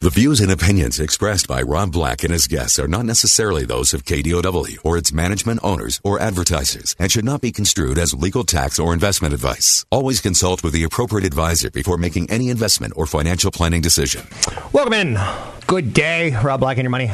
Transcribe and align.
The 0.00 0.10
views 0.10 0.40
and 0.40 0.52
opinions 0.52 1.00
expressed 1.00 1.48
by 1.48 1.60
Rob 1.60 1.90
Black 1.90 2.22
and 2.22 2.32
his 2.32 2.46
guests 2.46 2.78
are 2.78 2.86
not 2.86 3.04
necessarily 3.04 3.64
those 3.64 3.92
of 3.92 4.04
KDOW 4.04 4.78
or 4.84 4.96
its 4.96 5.12
management 5.12 5.58
owners 5.64 6.00
or 6.04 6.20
advertisers 6.20 6.94
and 7.00 7.10
should 7.10 7.24
not 7.24 7.40
be 7.40 7.50
construed 7.50 7.98
as 7.98 8.14
legal 8.14 8.44
tax 8.44 8.78
or 8.78 8.94
investment 8.94 9.34
advice. 9.34 9.84
Always 9.90 10.20
consult 10.20 10.62
with 10.62 10.72
the 10.72 10.84
appropriate 10.84 11.26
advisor 11.26 11.68
before 11.72 11.96
making 11.96 12.30
any 12.30 12.48
investment 12.48 12.92
or 12.94 13.06
financial 13.06 13.50
planning 13.50 13.80
decision. 13.80 14.24
Welcome 14.72 14.92
in. 14.92 15.18
Good 15.66 15.92
day, 15.94 16.30
Rob 16.44 16.60
Black 16.60 16.76
and 16.76 16.84
your 16.84 16.90
money. 16.90 17.10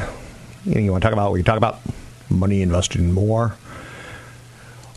You, 0.63 0.79
you 0.79 0.91
want 0.91 1.01
to 1.01 1.07
talk 1.07 1.13
about 1.13 1.31
what 1.31 1.37
you 1.37 1.43
talk 1.43 1.57
about? 1.57 1.79
Money 2.29 2.61
invested 2.61 3.01
in 3.01 3.13
more. 3.13 3.57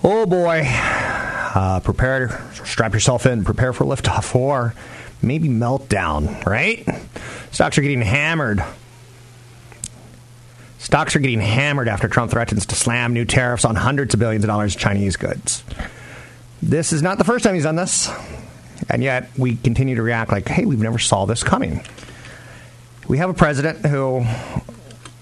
Oh 0.04 0.26
boy. 0.26 0.60
Uh, 0.66 1.80
prepare, 1.80 2.50
strap 2.52 2.92
yourself 2.92 3.24
in, 3.24 3.44
prepare 3.44 3.72
for 3.72 3.86
liftoff 3.86 4.34
or 4.34 4.74
maybe 5.22 5.48
meltdown, 5.48 6.44
right? 6.44 6.86
Stocks 7.50 7.78
are 7.78 7.82
getting 7.82 8.02
hammered. 8.02 8.62
Stocks 10.78 11.16
are 11.16 11.18
getting 11.18 11.40
hammered 11.40 11.88
after 11.88 12.08
Trump 12.08 12.30
threatens 12.30 12.66
to 12.66 12.74
slam 12.74 13.12
new 13.12 13.24
tariffs 13.24 13.64
on 13.64 13.74
hundreds 13.74 14.14
of 14.14 14.20
billions 14.20 14.44
of 14.44 14.48
dollars 14.48 14.74
of 14.74 14.80
Chinese 14.80 15.16
goods. 15.16 15.64
This 16.62 16.92
is 16.92 17.02
not 17.02 17.18
the 17.18 17.24
first 17.24 17.44
time 17.44 17.54
he's 17.54 17.64
done 17.64 17.76
this, 17.76 18.10
and 18.88 19.02
yet 19.02 19.30
we 19.36 19.56
continue 19.56 19.96
to 19.96 20.02
react 20.02 20.30
like, 20.30 20.48
hey, 20.48 20.64
we've 20.64 20.80
never 20.80 20.98
saw 20.98 21.24
this 21.24 21.42
coming. 21.42 21.82
We 23.06 23.18
have 23.18 23.30
a 23.30 23.34
president 23.34 23.86
who, 23.86 24.24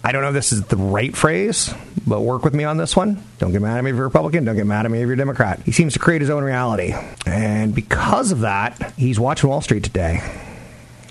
I 0.06 0.12
don't 0.12 0.22
know 0.22 0.28
if 0.28 0.34
this 0.34 0.52
is 0.52 0.62
the 0.66 0.76
right 0.76 1.16
phrase, 1.16 1.74
but 2.06 2.20
work 2.20 2.44
with 2.44 2.54
me 2.54 2.62
on 2.62 2.76
this 2.76 2.94
one. 2.94 3.20
Don't 3.40 3.50
get 3.50 3.60
mad 3.60 3.78
at 3.78 3.82
me 3.82 3.90
if 3.90 3.96
you're 3.96 4.04
Republican. 4.04 4.44
Don't 4.44 4.54
get 4.54 4.64
mad 4.64 4.84
at 4.84 4.92
me 4.92 5.02
if 5.02 5.06
you're 5.08 5.16
Democrat. 5.16 5.58
He 5.64 5.72
seems 5.72 5.94
to 5.94 5.98
create 5.98 6.20
his 6.20 6.30
own 6.30 6.44
reality. 6.44 6.94
And 7.26 7.74
because 7.74 8.30
of 8.30 8.40
that, 8.40 8.92
he's 8.96 9.18
watching 9.18 9.50
Wall 9.50 9.60
Street 9.62 9.82
today. 9.82 10.20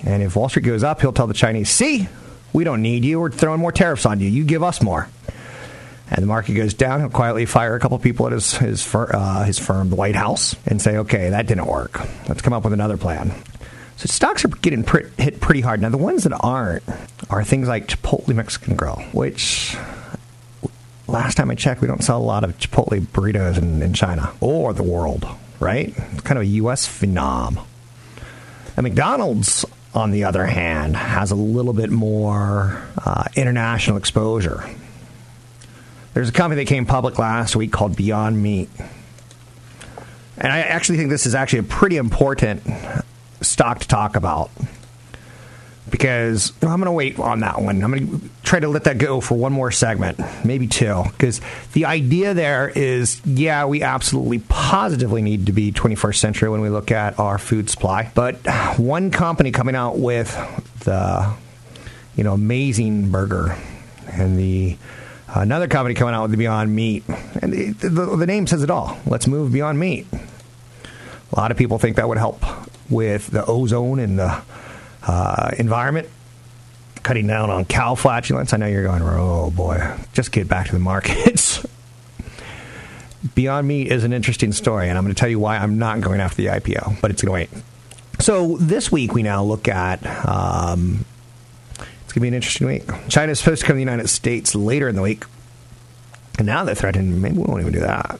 And 0.05 0.23
if 0.23 0.37
Wall 0.37 0.47
Street 0.47 0.63
goes 0.63 0.81
up, 0.81 1.01
he'll 1.01 1.11
tell 1.11 1.27
the 1.27 1.33
Chinese, 1.33 1.69
see, 1.69 2.07
we 2.53 2.63
don't 2.63 2.81
need 2.81 3.03
you. 3.03 3.19
We're 3.19 3.31
throwing 3.31 3.59
more 3.59 3.73
tariffs 3.73 4.05
on 4.05 4.21
you. 4.21 4.29
You 4.29 4.45
give 4.45 4.63
us 4.63 4.81
more. 4.81 5.09
And 6.09 6.23
the 6.23 6.27
market 6.27 6.53
goes 6.53 6.73
down. 6.73 7.01
He'll 7.01 7.09
quietly 7.09 7.45
fire 7.45 7.75
a 7.75 7.81
couple 7.81 7.99
people 7.99 8.27
at 8.27 8.31
his 8.31 8.53
his, 8.53 8.81
fir- 8.81 9.11
uh, 9.13 9.43
his 9.43 9.59
firm, 9.59 9.89
the 9.89 9.97
White 9.97 10.15
House, 10.15 10.55
and 10.65 10.81
say, 10.81 10.97
"Okay, 10.97 11.31
that 11.31 11.47
didn't 11.47 11.65
work. 11.65 11.99
Let's 12.29 12.43
come 12.43 12.53
up 12.53 12.63
with 12.63 12.73
another 12.73 12.95
plan." 12.95 13.33
So 13.97 14.07
stocks 14.07 14.43
are 14.43 14.49
getting 14.49 14.83
hit 15.17 15.39
pretty 15.39 15.61
hard. 15.61 15.81
Now 15.81 15.89
the 15.89 15.97
ones 15.97 16.23
that 16.23 16.33
aren't 16.41 16.83
are 17.29 17.43
things 17.43 17.67
like 17.67 17.87
Chipotle 17.87 18.35
Mexican 18.35 18.75
Grill, 18.75 18.97
which 19.13 19.77
last 21.07 21.35
time 21.35 21.49
I 21.49 21.55
checked, 21.55 21.81
we 21.81 21.87
don't 21.87 22.03
sell 22.03 22.17
a 22.17 22.23
lot 22.23 22.43
of 22.43 22.57
Chipotle 22.57 22.99
burritos 22.99 23.57
in, 23.57 23.81
in 23.81 23.93
China 23.93 24.33
or 24.41 24.73
the 24.73 24.83
world. 24.83 25.25
Right? 25.59 25.93
It's 26.11 26.21
kind 26.21 26.37
of 26.37 26.43
a 26.43 26.47
U.S. 26.47 26.85
phenom. 26.85 27.63
And 28.75 28.83
McDonald's 28.83 29.65
on 29.95 30.11
the 30.11 30.25
other 30.25 30.45
hand, 30.45 30.95
has 30.95 31.31
a 31.31 31.35
little 31.35 31.71
bit 31.71 31.89
more 31.89 32.83
uh, 33.03 33.23
international 33.35 33.95
exposure. 33.95 34.69
There's 36.13 36.29
a 36.29 36.33
company 36.33 36.63
that 36.63 36.67
came 36.67 36.85
public 36.85 37.17
last 37.17 37.55
week 37.55 37.71
called 37.71 37.95
Beyond 37.95 38.41
Meat. 38.41 38.69
And 40.37 40.51
I 40.51 40.59
actually 40.59 40.97
think 40.97 41.09
this 41.09 41.25
is 41.25 41.33
actually 41.33 41.59
a 41.59 41.63
pretty 41.63 41.95
important 41.95 42.63
stock 43.45 43.79
to 43.79 43.87
talk 43.87 44.15
about 44.15 44.49
because 45.89 46.51
I'm 46.61 46.79
going 46.79 46.85
to 46.85 46.91
wait 46.91 47.19
on 47.19 47.41
that 47.41 47.61
one. 47.61 47.83
I'm 47.83 47.91
going 47.91 48.19
to 48.19 48.29
try 48.43 48.59
to 48.59 48.67
let 48.67 48.85
that 48.85 48.97
go 48.97 49.21
for 49.21 49.35
one 49.35 49.53
more 49.53 49.71
segment, 49.71 50.19
maybe 50.43 50.67
two, 50.67 51.03
because 51.11 51.41
the 51.73 51.85
idea 51.85 52.33
there 52.33 52.69
is 52.69 53.21
yeah, 53.25 53.65
we 53.65 53.83
absolutely 53.83 54.39
positively 54.39 55.21
need 55.21 55.45
to 55.45 55.51
be 55.51 55.71
21st 55.71 56.15
century 56.15 56.49
when 56.49 56.61
we 56.61 56.69
look 56.69 56.91
at 56.91 57.19
our 57.19 57.37
food 57.37 57.69
supply. 57.69 58.11
But 58.15 58.37
one 58.77 59.11
company 59.11 59.51
coming 59.51 59.75
out 59.75 59.97
with 59.97 60.33
the 60.83 61.33
you 62.15 62.23
know 62.23 62.33
amazing 62.33 63.11
burger 63.11 63.57
and 64.11 64.37
the 64.39 64.77
another 65.27 65.67
company 65.67 65.93
coming 65.95 66.15
out 66.15 66.23
with 66.23 66.31
the 66.31 66.37
Beyond 66.37 66.75
Meat, 66.75 67.03
and 67.41 67.53
the, 67.53 67.71
the, 67.87 68.15
the 68.17 68.25
name 68.25 68.47
says 68.47 68.63
it 68.63 68.71
all. 68.71 68.97
Let's 69.05 69.27
move 69.27 69.51
Beyond 69.51 69.79
Meat. 69.79 70.07
A 71.31 71.39
lot 71.39 71.51
of 71.51 71.57
people 71.57 71.77
think 71.77 71.97
that 71.97 72.07
would 72.07 72.17
help 72.17 72.43
with 72.89 73.27
the 73.27 73.45
ozone 73.45 73.99
and 73.99 74.19
the 74.19 74.41
uh, 75.03 75.51
environment, 75.57 76.09
cutting 77.03 77.27
down 77.27 77.49
on 77.49 77.65
cow 77.65 77.95
flatulence. 77.95 78.53
I 78.53 78.57
know 78.57 78.67
you're 78.67 78.83
going, 78.83 79.01
oh 79.03 79.51
boy, 79.51 79.95
just 80.13 80.31
get 80.31 80.47
back 80.47 80.67
to 80.67 80.73
the 80.73 80.79
markets. 80.79 81.65
Beyond 83.35 83.67
Meat 83.67 83.91
is 83.91 84.03
an 84.03 84.13
interesting 84.13 84.51
story, 84.51 84.87
and 84.87 84.97
I'm 84.97 85.03
going 85.03 85.13
to 85.13 85.19
tell 85.19 85.29
you 85.29 85.39
why 85.39 85.57
I'm 85.57 85.79
not 85.79 86.01
going 86.01 86.19
after 86.19 86.37
the 86.37 86.47
IPO, 86.47 87.01
but 87.01 87.09
it's 87.09 87.23
going 87.23 87.47
to 87.47 87.55
wait. 87.55 87.63
So 88.19 88.57
this 88.57 88.91
week 88.91 89.13
we 89.13 89.23
now 89.23 89.43
look 89.43 89.67
at. 89.67 90.05
Um, 90.27 91.05
it's 91.79 92.13
going 92.13 92.13
to 92.13 92.19
be 92.21 92.27
an 92.27 92.33
interesting 92.33 92.67
week. 92.67 92.83
China 93.09 93.31
is 93.31 93.39
supposed 93.39 93.61
to 93.61 93.67
come 93.67 93.73
to 93.73 93.77
the 93.77 93.81
United 93.81 94.09
States 94.09 94.53
later 94.53 94.87
in 94.87 94.95
the 94.95 95.01
week, 95.01 95.25
and 96.37 96.45
now 96.45 96.63
they're 96.63 96.75
threatening 96.75 97.19
maybe 97.19 97.37
we 97.37 97.43
won't 97.43 97.61
even 97.61 97.73
do 97.73 97.79
that. 97.79 98.19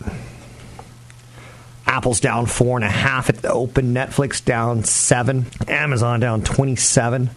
Apple's 1.95 2.19
down 2.19 2.45
four 2.45 2.77
and 2.77 2.83
a 2.83 2.89
half 2.89 3.29
at 3.29 3.37
the 3.37 3.53
open. 3.53 3.93
Netflix 3.93 4.43
down 4.43 4.83
seven. 4.83 5.45
Amazon 5.69 6.19
down 6.19 6.41
27. 6.41 7.29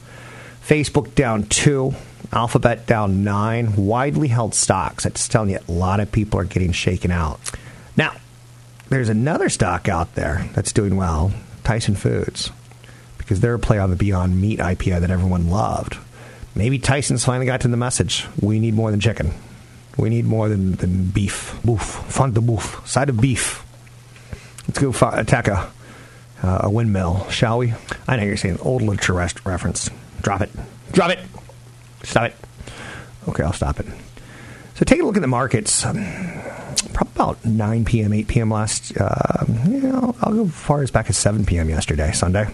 Facebook 0.66 1.14
down 1.14 1.44
two. 1.44 1.94
Alphabet 2.32 2.84
down 2.84 3.22
nine. 3.22 3.76
Widely 3.76 4.26
held 4.26 4.56
stocks. 4.56 5.06
I'm 5.06 5.12
just 5.12 5.30
telling 5.30 5.50
you, 5.50 5.60
a 5.68 5.70
lot 5.70 6.00
of 6.00 6.10
people 6.10 6.40
are 6.40 6.44
getting 6.44 6.72
shaken 6.72 7.12
out. 7.12 7.38
Now, 7.96 8.16
there's 8.88 9.08
another 9.08 9.48
stock 9.48 9.88
out 9.88 10.16
there 10.16 10.50
that's 10.54 10.72
doing 10.72 10.96
well 10.96 11.32
Tyson 11.62 11.94
Foods, 11.94 12.50
because 13.16 13.38
they're 13.38 13.54
a 13.54 13.60
play 13.60 13.78
on 13.78 13.90
the 13.90 13.96
Beyond 13.96 14.40
Meat 14.40 14.58
IPO 14.58 15.02
that 15.02 15.10
everyone 15.12 15.50
loved. 15.50 15.98
Maybe 16.56 16.80
Tyson's 16.80 17.24
finally 17.24 17.46
got 17.46 17.60
to 17.60 17.68
the 17.68 17.76
message 17.76 18.26
we 18.42 18.58
need 18.58 18.74
more 18.74 18.90
than 18.90 18.98
chicken. 18.98 19.34
We 19.96 20.08
need 20.08 20.24
more 20.24 20.48
than, 20.48 20.72
than 20.72 21.10
beef. 21.10 21.56
Boof. 21.64 21.80
Fun 21.82 22.32
de 22.32 22.40
boof. 22.40 22.82
Side 22.88 23.08
of 23.08 23.20
beef. 23.20 23.64
Let's 24.68 24.78
go 24.78 24.92
fi- 24.92 25.18
attack 25.18 25.48
a, 25.48 25.70
uh, 26.42 26.60
a 26.62 26.70
windmill, 26.70 27.28
shall 27.30 27.58
we? 27.58 27.74
I 28.06 28.16
know 28.16 28.22
you're 28.22 28.36
saying 28.36 28.58
old 28.60 28.82
literature 28.82 29.14
reference. 29.14 29.90
Drop 30.22 30.40
it. 30.40 30.50
Drop 30.92 31.10
it. 31.10 31.18
Stop 32.04 32.24
it. 32.24 32.34
Okay, 33.28 33.42
I'll 33.42 33.52
stop 33.52 33.80
it. 33.80 33.86
So 34.74 34.84
take 34.84 35.00
a 35.00 35.04
look 35.04 35.16
at 35.16 35.20
the 35.20 35.26
markets. 35.26 35.82
Probably 35.82 37.12
about 37.14 37.44
9 37.44 37.84
p.m., 37.84 38.12
8 38.12 38.28
p.m. 38.28 38.50
last, 38.50 38.96
uh, 38.96 39.44
you 39.66 39.80
know, 39.80 40.14
I'll 40.22 40.32
go 40.32 40.44
as 40.44 40.54
far 40.54 40.82
as 40.82 40.90
back 40.90 41.10
as 41.10 41.16
7 41.16 41.44
p.m. 41.44 41.68
yesterday, 41.68 42.12
Sunday. 42.12 42.46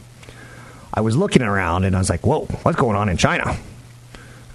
I 0.93 1.01
was 1.01 1.17
looking 1.17 1.43
around 1.43 1.85
and 1.85 1.95
I 1.95 1.99
was 1.99 2.09
like, 2.09 2.25
whoa, 2.25 2.47
what's 2.63 2.79
going 2.79 2.97
on 2.97 3.09
in 3.09 3.17
China? 3.17 3.57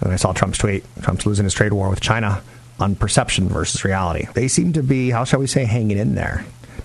And 0.00 0.12
I 0.12 0.16
saw 0.16 0.32
Trump's 0.32 0.58
tweet. 0.58 0.84
Trump's 1.02 1.26
losing 1.26 1.44
his 1.44 1.54
trade 1.54 1.72
war 1.72 1.90
with 1.90 2.00
China 2.00 2.42
on 2.80 2.96
perception 2.96 3.48
versus 3.48 3.84
reality. 3.84 4.26
They 4.34 4.48
seem 4.48 4.72
to 4.72 4.82
be, 4.82 5.10
how 5.10 5.24
shall 5.24 5.40
we 5.40 5.46
say, 5.46 5.64
hanging 5.64 5.98
in 5.98 6.14
there. 6.14 6.44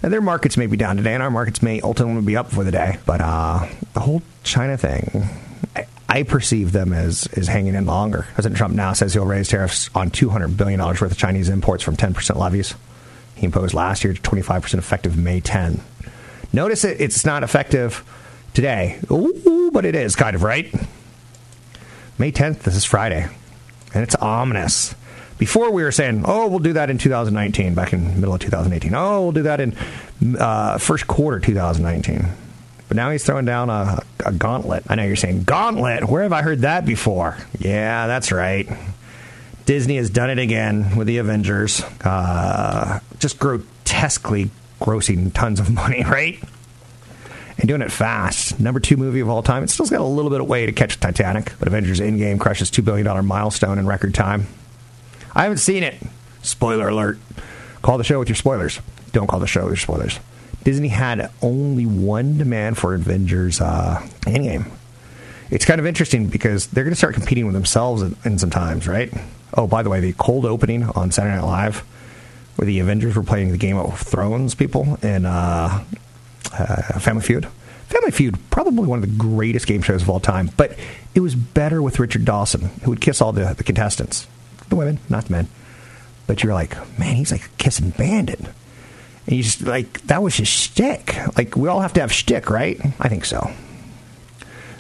Their 0.10 0.22
markets 0.22 0.56
may 0.56 0.68
be 0.68 0.78
down 0.78 0.98
today, 0.98 1.16
and 1.16 1.24
our 1.24 1.32
markets 1.32 1.64
may 1.64 1.82
ultimately 1.82 2.22
be 2.22 2.38
up 2.38 2.52
for 2.52 2.64
the 2.64 2.72
day. 2.72 3.00
But 3.08 3.22
uh, 3.22 3.68
the 3.94 4.00
whole 4.00 4.22
China 4.44 4.78
thing, 4.78 5.24
I, 5.76 5.88
I 6.08 6.24
perceive 6.24 6.72
them 6.72 6.94
as, 6.94 7.28
as 7.34 7.48
hanging 7.48 7.74
in 7.74 7.88
longer. 7.88 8.28
President 8.36 8.58
Trump 8.58 8.76
now 8.76 8.94
says 8.94 9.16
he'll 9.16 9.26
raise 9.26 9.50
tariffs 9.50 9.90
on 9.96 10.12
$200 10.12 10.56
billion 10.56 10.80
worth 10.80 11.02
of 11.02 11.18
Chinese 11.18 11.50
imports 11.50 11.84
from 11.84 11.98
10% 11.98 12.36
levies. 12.36 12.76
He 13.34 13.46
imposed 13.46 13.74
last 13.74 14.04
year 14.04 14.14
to 14.14 14.22
25% 14.22 14.76
effective 14.76 15.18
May 15.18 15.40
10. 15.40 15.82
Notice 16.54 16.84
it, 16.86 17.02
it's 17.02 17.26
not 17.26 17.44
effective 17.44 18.04
today. 18.54 19.00
Ooh, 19.12 19.72
but 19.74 19.86
it 19.86 19.96
is 19.96 20.16
kind 20.16 20.36
of, 20.36 20.44
right? 20.44 20.74
May 22.20 22.32
10th, 22.32 22.60
this 22.60 22.76
is 22.76 22.86
Friday. 22.86 23.28
And 23.94 24.04
it's 24.04 24.16
ominous. 24.16 24.94
Before 25.38 25.72
we 25.72 25.84
were 25.84 25.92
saying, 25.92 26.24
oh, 26.26 26.48
we'll 26.48 26.60
do 26.60 26.74
that 26.74 26.90
in 26.90 26.98
2019, 26.98 27.74
back 27.74 27.92
in 27.92 28.20
middle 28.20 28.34
of 28.34 28.40
2018. 28.40 28.94
Oh, 28.96 29.24
we'll 29.24 29.32
do 29.34 29.44
that 29.44 29.60
in 29.60 29.76
uh, 30.40 30.78
first 30.78 31.08
quarter 31.08 31.40
2019. 31.40 32.26
But 32.88 32.96
now 32.96 33.10
he's 33.10 33.26
throwing 33.26 33.46
down 33.46 33.70
a, 33.70 34.02
a 34.26 34.32
gauntlet. 34.32 34.84
I 34.88 34.96
know 34.96 35.04
you're 35.04 35.16
saying, 35.16 35.44
gauntlet? 35.44 36.08
Where 36.08 36.24
have 36.24 36.34
I 36.34 36.42
heard 36.42 36.62
that 36.62 36.86
before? 36.86 37.38
Yeah, 37.60 38.08
that's 38.08 38.32
right. 38.32 38.70
Disney 39.66 39.98
has 39.98 40.10
done 40.10 40.30
it 40.30 40.40
again 40.40 40.96
with 40.96 41.08
the 41.08 41.18
Avengers. 41.18 41.82
Uh, 42.04 43.00
just 43.20 43.40
grotesquely 43.40 44.52
grossing 44.80 45.34
tons 45.34 45.60
of 45.60 45.70
money, 45.74 46.04
right? 46.04 46.40
and 47.58 47.68
doing 47.68 47.82
it 47.82 47.92
fast. 47.92 48.60
Number 48.60 48.80
two 48.80 48.98
movie 48.98 49.22
of 49.22 49.30
all 49.30 49.42
time. 49.42 49.64
It's 49.64 49.74
still 49.74 49.86
got 49.86 50.02
a 50.02 50.04
little 50.04 50.32
bit 50.32 50.42
of 50.42 50.48
way 50.48 50.66
to 50.66 50.72
catch 50.72 51.00
Titanic, 51.00 51.54
but 51.60 51.68
Avengers 51.68 52.00
Endgame 52.00 52.40
crushes 52.40 52.70
$2 52.70 52.84
billion 52.84 53.26
milestone 53.26 53.80
in 53.80 53.88
record 53.88 54.14
time. 54.14 54.48
I 55.36 55.44
haven't 55.44 55.58
seen 55.58 55.84
it. 55.84 55.96
Spoiler 56.42 56.88
alert. 56.88 57.20
Call 57.82 57.98
the 57.98 58.04
show 58.04 58.20
with 58.20 58.30
your 58.30 58.36
spoilers. 58.36 58.80
Don't 59.12 59.28
call 59.28 59.40
the 59.40 59.48
show 59.48 59.64
with 59.64 59.72
your 59.72 59.78
spoilers. 59.78 60.20
Disney 60.64 60.88
had 60.88 61.30
only 61.42 61.86
one 61.86 62.38
demand 62.38 62.78
for 62.78 62.96
Avengers 62.96 63.62
uh, 63.62 64.02
Endgame. 64.22 64.72
It's 65.52 65.66
kind 65.66 65.80
of 65.80 65.86
interesting 65.86 66.28
because 66.28 66.68
they're 66.68 66.84
going 66.84 66.94
to 66.94 66.98
start 66.98 67.14
competing 67.14 67.46
with 67.46 67.54
themselves 67.54 68.02
in, 68.02 68.16
in 68.26 68.40
some 68.40 68.50
times, 68.50 68.88
right? 68.88 69.14
Oh, 69.54 69.68
by 69.68 69.84
the 69.84 69.90
way, 69.90 70.00
the 70.00 70.14
cold 70.14 70.46
opening 70.46 70.84
on 70.84 71.12
Saturday 71.12 71.36
Night 71.36 71.46
Live, 71.46 71.80
where 72.56 72.66
the 72.66 72.80
Avengers 72.80 73.16
were 73.16 73.24
playing 73.24 73.52
the 73.52 73.58
Game 73.58 73.78
of 73.78 74.00
Thrones 74.00 74.56
people 74.56 74.98
in 75.04 75.26
uh, 75.26 75.84
uh, 76.52 77.00
Family 77.00 77.22
Feud. 77.22 77.48
Family 77.88 78.12
Feud, 78.12 78.38
probably 78.50 78.88
one 78.88 79.04
of 79.04 79.08
the 79.08 79.16
greatest 79.18 79.68
game 79.68 79.84
shows 79.84 80.02
of 80.02 80.10
all 80.10 80.20
time, 80.20 80.50
but 80.58 80.76
it 81.14 81.20
was 81.20 81.36
better 81.36 81.82
with 81.82 82.00
Richard 82.00 82.26
Dawson, 82.26 82.70
who 82.84 82.90
would 82.90 83.02
kiss 83.02 83.22
all 83.22 83.32
the, 83.32 83.54
the 83.54 83.64
contestants, 83.64 84.26
the 84.70 84.76
women, 84.76 85.00
not 85.10 85.26
the 85.26 85.32
men. 85.32 85.48
But 86.28 86.44
you're 86.44 86.54
like, 86.54 86.76
man, 87.00 87.16
he's 87.16 87.32
like 87.32 87.46
a 87.46 87.50
kissing 87.58 87.92
bandit. 87.92 88.40
And 89.28 89.42
just 89.42 89.62
like 89.62 90.02
that 90.08 90.22
was 90.22 90.36
his 90.36 90.48
shtick. 90.48 91.16
Like 91.38 91.56
we 91.56 91.68
all 91.68 91.82
have 91.82 91.94
to 91.94 92.02
have 92.02 92.12
shtick, 92.12 92.50
right? 92.50 92.80
I 93.00 93.10
think 93.10 93.26
so. 93.26 93.52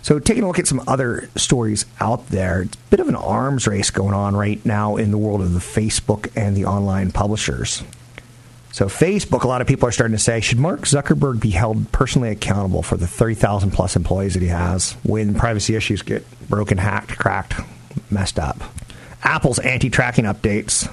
So 0.02 0.20
taking 0.20 0.44
a 0.44 0.48
look 0.48 0.60
at 0.60 0.68
some 0.68 0.84
other 0.88 1.30
stories 1.36 1.86
out 2.00 2.28
there, 2.28 2.62
it's 2.62 2.76
a 2.76 2.90
bit 2.92 3.00
of 3.00 3.10
an 3.10 3.16
arms 3.16 3.66
race 3.66 3.90
going 3.90 4.14
on 4.14 4.36
right 4.36 4.64
now 4.64 4.98
in 4.98 5.10
the 5.10 5.18
world 5.18 5.42
of 5.42 5.54
the 5.54 5.60
Facebook 5.60 6.32
and 6.36 6.56
the 6.56 6.66
online 6.66 7.12
publishers. 7.12 7.84
So 8.72 8.86
Facebook, 8.86 9.44
a 9.44 9.48
lot 9.48 9.62
of 9.62 9.68
people 9.68 9.88
are 9.90 9.92
starting 9.92 10.16
to 10.16 10.22
say, 10.22 10.42
should 10.42 10.60
Mark 10.60 10.82
Zuckerberg 10.82 11.40
be 11.40 11.50
held 11.50 11.92
personally 11.92 12.30
accountable 12.30 12.84
for 12.84 12.98
the 12.98 13.08
30,000 13.08 13.72
plus 13.72 13.96
employees 13.96 14.34
that 14.34 14.42
he 14.42 14.50
has 14.50 14.92
when 15.02 15.34
privacy 15.34 15.76
issues 15.76 16.02
get 16.02 16.24
broken, 16.50 16.78
hacked, 16.78 17.18
cracked, 17.18 17.56
messed 18.12 18.38
up? 18.38 18.62
Apple's 19.26 19.60
anti-tracking 19.60 20.26
updates 20.26 20.90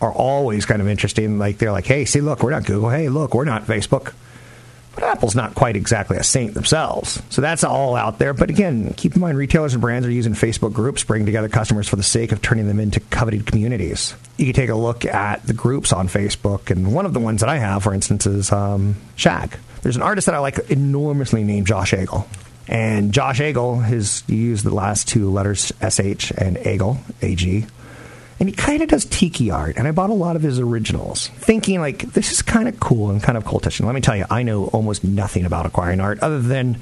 are 0.00 0.12
always 0.12 0.66
kind 0.66 0.82
of 0.82 0.88
interesting. 0.88 1.38
Like 1.38 1.58
they're 1.58 1.72
like, 1.72 1.86
hey, 1.86 2.04
see, 2.04 2.20
look, 2.20 2.42
we're 2.42 2.50
not 2.50 2.66
Google. 2.66 2.90
Hey, 2.90 3.08
look, 3.08 3.34
we're 3.34 3.44
not 3.44 3.64
Facebook. 3.64 4.12
But 4.94 5.04
Apple's 5.04 5.34
not 5.34 5.54
quite 5.54 5.74
exactly 5.74 6.18
a 6.18 6.22
saint 6.22 6.52
themselves. 6.52 7.22
So 7.30 7.40
that's 7.40 7.64
all 7.64 7.96
out 7.96 8.18
there. 8.18 8.34
But 8.34 8.50
again, 8.50 8.92
keep 8.92 9.14
in 9.14 9.22
mind 9.22 9.38
retailers 9.38 9.72
and 9.72 9.80
brands 9.80 10.06
are 10.06 10.10
using 10.10 10.34
Facebook 10.34 10.74
groups, 10.74 11.02
bringing 11.02 11.24
together 11.24 11.48
customers 11.48 11.88
for 11.88 11.96
the 11.96 12.02
sake 12.02 12.30
of 12.30 12.42
turning 12.42 12.68
them 12.68 12.78
into 12.78 13.00
coveted 13.00 13.46
communities. 13.46 14.14
You 14.36 14.44
can 14.44 14.54
take 14.54 14.68
a 14.68 14.74
look 14.74 15.06
at 15.06 15.46
the 15.46 15.54
groups 15.54 15.94
on 15.94 16.08
Facebook. 16.08 16.70
And 16.70 16.92
one 16.92 17.06
of 17.06 17.14
the 17.14 17.20
ones 17.20 17.40
that 17.40 17.48
I 17.48 17.56
have, 17.56 17.84
for 17.84 17.94
instance, 17.94 18.26
is 18.26 18.52
um. 18.52 18.96
There's 19.82 19.96
an 19.96 20.02
artist 20.02 20.26
that 20.26 20.34
I 20.34 20.38
like 20.40 20.58
enormously 20.70 21.42
named 21.42 21.66
Josh 21.66 21.94
Agle. 21.94 22.28
And 22.68 23.12
Josh 23.12 23.40
Agle, 23.40 23.80
his, 23.80 24.22
you 24.26 24.36
use 24.36 24.62
the 24.62 24.74
last 24.74 25.08
two 25.08 25.30
letters 25.30 25.72
SH 25.80 26.32
and 26.38 26.58
Agle, 26.58 26.98
AG 27.20 27.66
and 28.42 28.48
he 28.48 28.56
kind 28.56 28.82
of 28.82 28.88
does 28.88 29.04
tiki 29.04 29.52
art. 29.52 29.76
And 29.76 29.86
I 29.86 29.92
bought 29.92 30.10
a 30.10 30.14
lot 30.14 30.34
of 30.34 30.42
his 30.42 30.58
originals, 30.58 31.28
thinking 31.28 31.78
like 31.78 32.00
this 32.12 32.32
is 32.32 32.42
kind 32.42 32.66
of 32.68 32.80
cool 32.80 33.08
and 33.08 33.22
kind 33.22 33.38
of 33.38 33.44
cultish. 33.44 33.78
And 33.78 33.86
let 33.86 33.94
me 33.94 34.00
tell 34.00 34.16
you, 34.16 34.24
I 34.28 34.42
know 34.42 34.64
almost 34.66 35.04
nothing 35.04 35.44
about 35.44 35.64
acquiring 35.64 36.00
art 36.00 36.18
other 36.18 36.40
than 36.40 36.80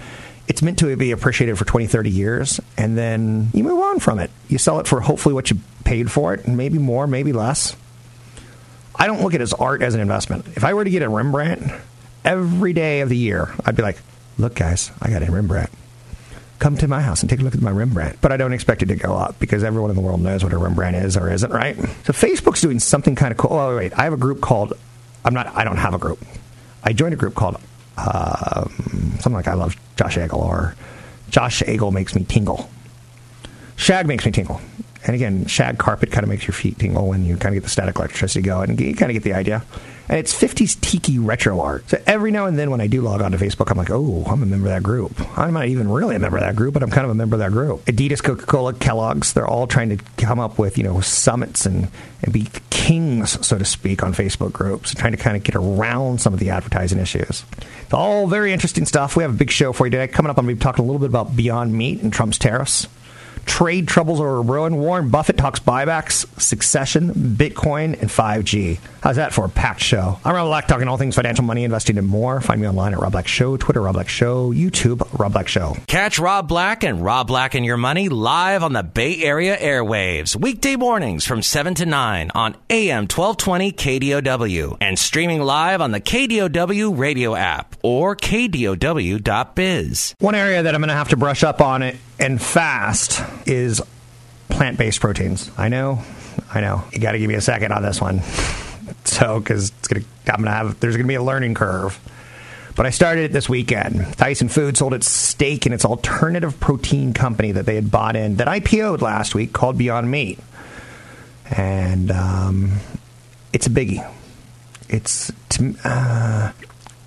it's 0.49 0.63
meant 0.63 0.79
to 0.79 0.97
be 0.97 1.11
appreciated 1.11 1.59
for 1.59 1.67
20, 1.67 1.87
30 1.87 2.09
years, 2.09 2.61
and 2.79 2.97
then 2.97 3.51
you 3.53 3.63
move 3.63 3.79
on 3.79 4.01
from 4.01 4.21
it. 4.21 4.31
You 4.49 4.57
sell 4.57 4.81
it 4.81 4.87
for 4.87 5.03
hopefully 5.03 5.35
what 5.35 5.51
you 5.51 5.59
paid 5.85 6.11
for 6.11 6.33
it, 6.33 6.47
and 6.47 6.57
maybe 6.57 6.79
more, 6.79 7.07
maybe 7.07 7.35
less. 7.35 7.77
I 8.97 9.07
don't 9.07 9.21
look 9.21 9.35
at 9.35 9.43
his 9.43 9.53
art 9.53 9.83
as 9.83 9.95
an 9.95 10.01
investment. 10.01 10.47
If 10.57 10.65
I 10.65 10.73
were 10.73 10.85
to 10.85 10.91
get 10.91 11.03
a 11.03 11.11
Rembrandt 11.11 11.71
every 12.25 12.73
day 12.73 13.03
of 13.03 13.11
the 13.11 13.19
year, 13.19 13.55
I'd 13.67 13.77
be 13.77 13.83
like, 13.83 13.99
look, 14.41 14.55
guys, 14.55 14.91
I 15.01 15.11
got 15.11 15.23
a 15.23 15.31
Rembrandt 15.31 15.71
come 16.61 16.77
to 16.77 16.87
my 16.87 17.01
house 17.01 17.23
and 17.23 17.31
take 17.31 17.41
a 17.41 17.43
look 17.43 17.55
at 17.55 17.63
my 17.63 17.71
Rembrandt. 17.71 18.21
But 18.21 18.31
I 18.31 18.37
don't 18.37 18.53
expect 18.53 18.83
it 18.83 18.87
to 18.87 18.95
go 18.95 19.17
up 19.17 19.39
because 19.41 19.65
everyone 19.65 19.91
in 19.91 19.97
the 19.97 20.03
world 20.03 20.21
knows 20.21 20.45
what 20.45 20.53
a 20.53 20.59
Rembrandt 20.59 20.95
is 20.95 21.17
or 21.17 21.33
isn't, 21.33 21.51
right? 21.51 21.75
So 22.05 22.13
Facebook's 22.13 22.61
doing 22.61 22.79
something 22.79 23.17
kind 23.17 23.33
of 23.33 23.39
cool. 23.39 23.53
Oh, 23.53 23.77
wait, 23.77 23.99
I 23.99 24.05
have 24.05 24.13
a 24.13 24.19
group 24.19 24.41
called, 24.41 24.75
I'm 25.25 25.35
not, 25.35 25.49
I 25.57 25.65
don't 25.65 25.79
have 25.79 25.95
a 25.95 25.99
group. 25.99 26.23
I 26.85 26.93
joined 26.93 27.15
a 27.15 27.17
group 27.17 27.35
called 27.35 27.57
uh, 27.97 28.69
something 28.69 29.33
like 29.33 29.49
I 29.49 29.55
love 29.55 29.75
Josh 29.97 30.17
Agle 30.19 30.41
or 30.41 30.77
Josh 31.31 31.63
Agle 31.63 31.91
makes 31.91 32.15
me 32.15 32.25
tingle. 32.25 32.71
Shag 33.77 34.07
makes 34.07 34.27
me 34.27 34.31
tingle. 34.31 34.61
And 35.05 35.15
again, 35.15 35.47
shag 35.47 35.79
carpet 35.79 36.11
kind 36.11 36.25
of 36.25 36.29
makes 36.29 36.47
your 36.47 36.55
feet 36.55 36.79
tingle 36.79 37.09
when 37.09 37.25
you 37.25 37.37
kind 37.37 37.55
of 37.55 37.63
get 37.63 37.65
the 37.65 37.71
static 37.71 37.97
electricity 37.97 38.43
going. 38.43 38.79
You 38.79 38.95
kind 38.95 39.11
of 39.11 39.15
get 39.15 39.23
the 39.23 39.35
idea 39.35 39.65
and 40.11 40.19
it's 40.19 40.35
50s 40.35 40.81
tiki 40.81 41.21
retro 41.21 41.61
art. 41.61 41.89
So 41.89 42.03
every 42.05 42.33
now 42.33 42.47
and 42.47 42.59
then 42.59 42.73
when 42.73 42.81
I 42.81 42.89
do 42.89 43.01
log 43.01 43.23
on 43.23 43.31
to 43.31 43.39
Facebook, 43.39 43.71
I'm 43.71 43.79
like, 43.79 43.91
oh, 43.93 44.25
I'm 44.27 44.43
a 44.43 44.47
member 44.47 44.67
of 44.67 44.73
that 44.73 44.83
group. 44.83 45.13
I'm 45.39 45.55
not 45.55 45.67
even 45.67 45.89
really 45.89 46.17
a 46.17 46.19
member 46.19 46.37
of 46.37 46.43
that 46.43 46.57
group, 46.57 46.75
but 46.75 46.83
I'm 46.83 46.91
kind 46.91 47.05
of 47.05 47.13
a 47.13 47.15
member 47.15 47.37
of 47.37 47.39
that 47.39 47.53
group. 47.53 47.85
Adidas, 47.85 48.21
Coca 48.21 48.45
Cola, 48.45 48.75
Kellogg's, 48.75 49.35
they're 49.35 49.47
all 49.47 49.69
trying 49.69 49.91
to 49.91 49.99
come 50.17 50.41
up 50.41 50.59
with, 50.59 50.77
you 50.77 50.83
know, 50.83 51.01
summits 51.01 51.65
and, 51.65 51.87
and 52.25 52.33
be 52.33 52.49
kings, 52.71 53.47
so 53.47 53.57
to 53.57 53.65
speak, 53.65 54.03
on 54.03 54.13
Facebook 54.13 54.53
groups, 54.53 54.93
trying 54.95 55.13
to 55.13 55.17
kind 55.17 55.37
of 55.37 55.45
get 55.45 55.55
around 55.55 56.21
some 56.21 56.35
of 56.35 56.41
the 56.41 56.51
advertising 56.51 56.99
issues. 56.99 57.45
It's 57.83 57.95
all 57.95 58.27
very 58.27 58.53
interesting 58.53 58.87
stuff. 58.87 59.15
We 59.15 59.23
have 59.23 59.33
a 59.33 59.39
big 59.39 59.53
show 59.53 59.73
for 59.73 59.87
you 59.87 59.93
today. 59.93 60.09
Coming 60.09 60.31
up, 60.31 60.39
I'm 60.39 60.47
going 60.47 60.57
to 60.57 60.59
be 60.59 60.65
talking 60.65 60.85
a 60.85 60.87
little 60.87 60.99
bit 60.99 61.09
about 61.09 61.37
Beyond 61.37 61.73
Meat 61.73 62.03
and 62.03 62.13
Trump's 62.13 62.37
tariffs. 62.37 62.89
Trade 63.51 63.89
troubles 63.89 64.21
are 64.21 64.43
brewing. 64.45 64.77
Warren 64.77 65.11
Buffett 65.11 65.37
talks 65.37 65.59
buybacks, 65.59 66.25
succession, 66.41 67.11
Bitcoin, 67.13 68.01
and 68.01 68.09
5G. 68.09 68.79
How's 69.03 69.17
that 69.17 69.33
for 69.33 69.47
a 69.47 69.49
packed 69.49 69.81
show? 69.81 70.21
I'm 70.27 70.35
Rob 70.35 70.47
Black, 70.47 70.69
talking 70.69 70.87
all 70.87 70.99
things 70.99 71.15
financial, 71.15 71.43
money, 71.43 71.65
investing, 71.65 71.97
and 71.97 72.07
more. 72.07 72.43
Find 72.43 72.61
me 72.61 72.69
online 72.69 72.93
at 72.93 73.01
Rob 73.01 73.13
Black 73.13 73.27
Show, 73.27 73.57
Twitter, 73.57 73.81
Rob 73.81 73.95
Black 73.95 74.11
Show, 74.11 74.53
YouTube, 74.53 75.19
Rob 75.19 75.33
Black 75.33 75.49
Show. 75.49 75.75
Catch 75.87 76.19
Rob 76.19 76.49
Black 76.49 76.85
and 76.85 77.03
Rob 77.03 77.27
Black 77.27 77.55
and 77.55 77.65
Your 77.65 77.79
Money 77.79 78.11
live 78.11 78.63
on 78.63 78.75
the 78.75 78.83
Bay 78.83 79.23
Area 79.23 79.57
airwaves, 79.57 80.37
weekday 80.37 80.77
mornings 80.77 81.25
from 81.25 81.41
7 81.41 81.75
to 81.77 81.87
9 81.87 82.31
on 82.35 82.55
AM 82.69 83.05
1220 83.05 83.73
KDOW 83.73 84.77
and 84.83 84.99
streaming 84.99 85.41
live 85.41 85.81
on 85.81 85.93
the 85.93 86.01
KDOW 86.01 86.99
radio 86.99 87.35
app 87.35 87.77
or 87.83 88.15
KDOW.biz. 88.17 90.15
One 90.19 90.35
area 90.35 90.63
that 90.63 90.75
I'm 90.75 90.83
going 90.83 90.89
to 90.89 90.95
have 90.95 91.09
to 91.09 91.17
brush 91.17 91.43
up 91.43 91.63
on 91.63 91.83
it 91.83 91.97
and 92.19 92.41
fast 92.41 93.23
is 93.47 93.81
plant 94.51 94.77
based 94.77 95.01
proteins. 95.01 95.51
I 95.57 95.69
know, 95.69 96.03
I 96.53 96.61
know. 96.61 96.85
You 96.93 96.99
got 96.99 97.13
to 97.13 97.19
give 97.19 97.29
me 97.29 97.35
a 97.37 97.41
second 97.41 97.73
on 97.73 97.83
this 97.83 97.99
one. 97.99 98.21
So, 99.11 99.41
because 99.41 99.71
it's 99.71 99.89
gonna, 99.89 100.05
I'm 100.27 100.37
gonna 100.45 100.51
have, 100.51 100.81
there's 100.81 100.97
gonna 100.97 101.09
be 101.09 101.15
a 101.15 101.23
learning 101.23 101.55
curve. 101.55 101.99
But 102.77 102.87
I 102.87 102.91
started 102.91 103.25
it 103.25 103.33
this 103.33 103.49
weekend. 103.49 104.17
Tyson 104.17 104.49
Foods 104.49 104.79
sold 104.79 104.95
its 104.95 105.11
stake 105.11 105.67
in 105.67 105.73
its 105.73 105.85
alternative 105.85 106.61
protein 106.61 107.13
company 107.13 107.53
that 107.53 107.67
they 107.67 107.75
had 107.75 107.91
bought 107.91 108.15
in 108.17 108.37
that 108.37 108.47
IPO'd 108.47 109.03
last 109.03 109.35
week 109.35 109.53
called 109.53 109.77
Beyond 109.77 110.11
Meat, 110.11 110.39
and 111.51 112.11
um, 112.11 112.79
it's 113.53 113.67
a 113.67 113.71
biggie. 113.71 114.09
It's, 114.89 115.31
uh, 115.85 116.53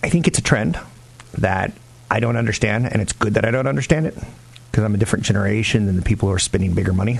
I 0.03 0.09
think 0.09 0.27
it's 0.27 0.39
a 0.39 0.43
trend 0.43 0.79
that 1.37 1.73
I 2.11 2.19
don't 2.19 2.37
understand, 2.37 2.91
and 2.91 3.01
it's 3.01 3.13
good 3.13 3.35
that 3.35 3.45
I 3.45 3.51
don't 3.51 3.67
understand 3.67 4.05
it 4.05 4.15
because 4.69 4.83
I'm 4.83 4.93
a 4.93 4.97
different 4.97 5.25
generation 5.25 5.85
than 5.85 5.95
the 5.95 6.01
people 6.01 6.29
who 6.29 6.35
are 6.35 6.39
spending 6.39 6.73
bigger 6.73 6.93
money. 6.93 7.19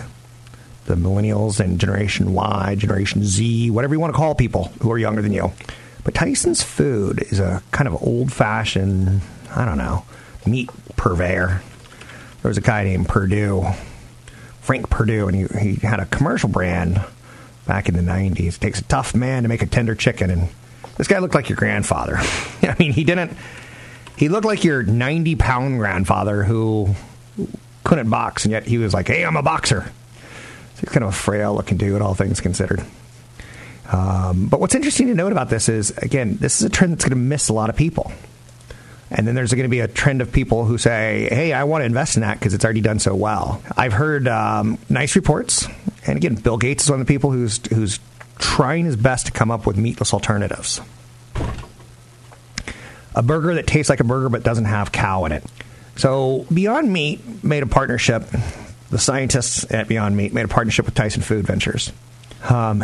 The 0.85 0.95
millennials 0.95 1.59
and 1.59 1.79
Generation 1.79 2.33
Y, 2.33 2.75
Generation 2.77 3.23
Z, 3.23 3.71
whatever 3.71 3.93
you 3.93 3.99
want 3.99 4.13
to 4.13 4.17
call 4.17 4.35
people 4.35 4.65
who 4.81 4.91
are 4.91 4.97
younger 4.97 5.21
than 5.21 5.31
you. 5.31 5.51
But 6.03 6.13
Tyson's 6.13 6.61
Food 6.61 7.23
is 7.31 7.39
a 7.39 7.63
kind 7.71 7.87
of 7.87 8.01
old 8.03 8.33
fashioned, 8.33 9.21
I 9.55 9.65
don't 9.65 9.77
know, 9.77 10.05
meat 10.45 10.69
purveyor. 10.97 11.61
There 12.41 12.49
was 12.49 12.57
a 12.57 12.61
guy 12.61 12.83
named 12.83 13.07
Perdue, 13.07 13.63
Frank 14.59 14.89
Perdue, 14.89 15.27
and 15.29 15.37
he, 15.37 15.75
he 15.75 15.87
had 15.87 16.01
a 16.01 16.05
commercial 16.05 16.49
brand 16.49 17.01
back 17.65 17.87
in 17.87 17.95
the 17.95 18.01
90s. 18.01 18.55
It 18.55 18.61
takes 18.61 18.79
a 18.79 18.83
tough 18.83 19.15
man 19.15 19.43
to 19.43 19.49
make 19.49 19.61
a 19.61 19.65
tender 19.65 19.95
chicken. 19.95 20.29
And 20.29 20.49
this 20.97 21.07
guy 21.07 21.19
looked 21.19 21.35
like 21.35 21.47
your 21.47 21.55
grandfather. 21.55 22.17
I 22.61 22.75
mean, 22.77 22.91
he 22.91 23.05
didn't, 23.05 23.31
he 24.17 24.27
looked 24.27 24.45
like 24.45 24.65
your 24.65 24.83
90 24.83 25.35
pound 25.37 25.79
grandfather 25.79 26.43
who 26.43 26.93
couldn't 27.83 28.09
box, 28.09 28.45
and 28.45 28.51
yet 28.51 28.65
he 28.65 28.77
was 28.77 28.93
like, 28.93 29.07
"Hey, 29.07 29.23
I'm 29.23 29.35
a 29.35 29.43
boxer." 29.43 29.91
So 30.75 30.81
he's 30.81 30.89
kind 30.89 31.03
of 31.03 31.09
a 31.09 31.13
frail 31.13 31.53
looking 31.53 31.77
dude, 31.77 32.01
all 32.01 32.13
things 32.13 32.41
considered. 32.41 32.83
Um, 33.91 34.47
but 34.47 34.59
what's 34.59 34.75
interesting 34.75 35.07
to 35.07 35.13
note 35.13 35.31
about 35.31 35.49
this 35.49 35.69
is, 35.69 35.91
again, 35.91 36.37
this 36.37 36.61
is 36.61 36.67
a 36.67 36.69
trend 36.69 36.93
that's 36.93 37.03
going 37.03 37.11
to 37.11 37.15
miss 37.15 37.49
a 37.49 37.53
lot 37.53 37.69
of 37.69 37.75
people. 37.75 38.11
And 39.11 39.27
then 39.27 39.35
there's 39.35 39.53
going 39.53 39.63
to 39.63 39.69
be 39.69 39.81
a 39.81 39.87
trend 39.87 40.21
of 40.21 40.31
people 40.31 40.65
who 40.65 40.79
say, 40.79 41.27
hey, 41.29 41.53
I 41.53 41.65
want 41.65 41.81
to 41.81 41.85
invest 41.85 42.15
in 42.15 42.21
that 42.21 42.39
because 42.39 42.55
it's 42.55 42.65
already 42.65 42.81
done 42.81 42.97
so 42.97 43.13
well. 43.13 43.61
I've 43.77 43.93
heard 43.93 44.27
um, 44.27 44.79
nice 44.89 45.15
reports. 45.15 45.67
And 46.07 46.17
again, 46.17 46.33
Bill 46.35 46.57
Gates 46.57 46.85
is 46.85 46.89
one 46.89 46.99
of 46.99 47.05
the 47.05 47.13
people 47.13 47.31
who's, 47.31 47.59
who's 47.67 47.99
trying 48.39 48.85
his 48.85 48.95
best 48.95 49.27
to 49.27 49.31
come 49.31 49.51
up 49.51 49.67
with 49.67 49.77
meatless 49.77 50.13
alternatives. 50.13 50.81
A 53.15 53.21
burger 53.21 53.53
that 53.53 53.67
tastes 53.67 53.91
like 53.91 53.99
a 53.99 54.03
burger 54.03 54.29
but 54.29 54.41
doesn't 54.41 54.65
have 54.65 54.91
cow 54.91 55.25
in 55.25 55.31
it. 55.31 55.43
So 55.95 56.47
Beyond 56.51 56.91
Meat 56.91 57.43
made 57.43 57.61
a 57.61 57.67
partnership. 57.67 58.23
The 58.93 58.99
scientists 58.99 59.65
at 59.71 59.87
Beyond 59.87 60.15
Meat 60.15 60.33
made 60.33 60.45
a 60.45 60.47
partnership 60.47 60.85
with 60.85 60.93
Tyson 60.93 61.23
Food 61.23 61.47
Ventures, 61.47 61.91
um, 62.47 62.83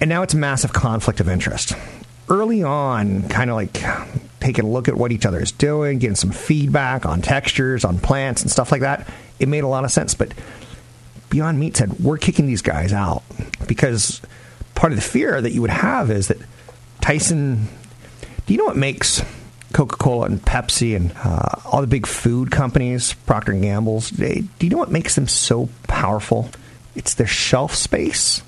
and 0.00 0.10
now 0.10 0.22
it's 0.22 0.34
a 0.34 0.36
massive 0.36 0.72
conflict 0.72 1.20
of 1.20 1.28
interest. 1.28 1.72
Early 2.28 2.64
on, 2.64 3.28
kind 3.28 3.48
of 3.48 3.54
like 3.54 3.80
taking 4.40 4.64
a 4.64 4.68
look 4.68 4.88
at 4.88 4.96
what 4.96 5.12
each 5.12 5.24
other 5.24 5.40
is 5.40 5.52
doing, 5.52 6.00
getting 6.00 6.16
some 6.16 6.32
feedback 6.32 7.06
on 7.06 7.22
textures, 7.22 7.84
on 7.84 8.00
plants, 8.00 8.42
and 8.42 8.50
stuff 8.50 8.72
like 8.72 8.80
that. 8.80 9.08
It 9.38 9.48
made 9.48 9.62
a 9.62 9.68
lot 9.68 9.84
of 9.84 9.92
sense. 9.92 10.14
But 10.14 10.34
Beyond 11.28 11.60
Meat 11.60 11.76
said, 11.76 12.00
we're 12.00 12.18
kicking 12.18 12.48
these 12.48 12.62
guys 12.62 12.92
out 12.92 13.22
because 13.68 14.20
part 14.74 14.92
of 14.92 14.96
the 14.96 15.02
fear 15.02 15.40
that 15.40 15.52
you 15.52 15.60
would 15.60 15.70
have 15.70 16.10
is 16.10 16.26
that 16.26 16.38
Tyson. 17.00 17.68
Do 18.46 18.52
you 18.52 18.58
know 18.58 18.64
what 18.64 18.76
makes 18.76 19.22
Coca 19.72 19.96
Cola 19.96 20.26
and 20.26 20.40
Pepsi 20.40 20.96
and 20.96 21.12
uh, 21.24 21.60
all 21.64 21.80
the 21.80 21.86
big 21.86 22.06
food 22.06 22.50
companies, 22.50 23.12
Procter 23.12 23.52
and 23.52 23.62
Gamble's? 23.62 24.10
They, 24.10 24.44
do 24.58 24.66
you 24.66 24.70
know 24.70 24.78
what 24.78 24.90
makes 24.90 25.14
them 25.14 25.28
so 25.28 25.68
powerful? 25.84 26.50
It's 26.94 27.14
their 27.14 27.26
shelf 27.26 27.74
space 27.74 28.42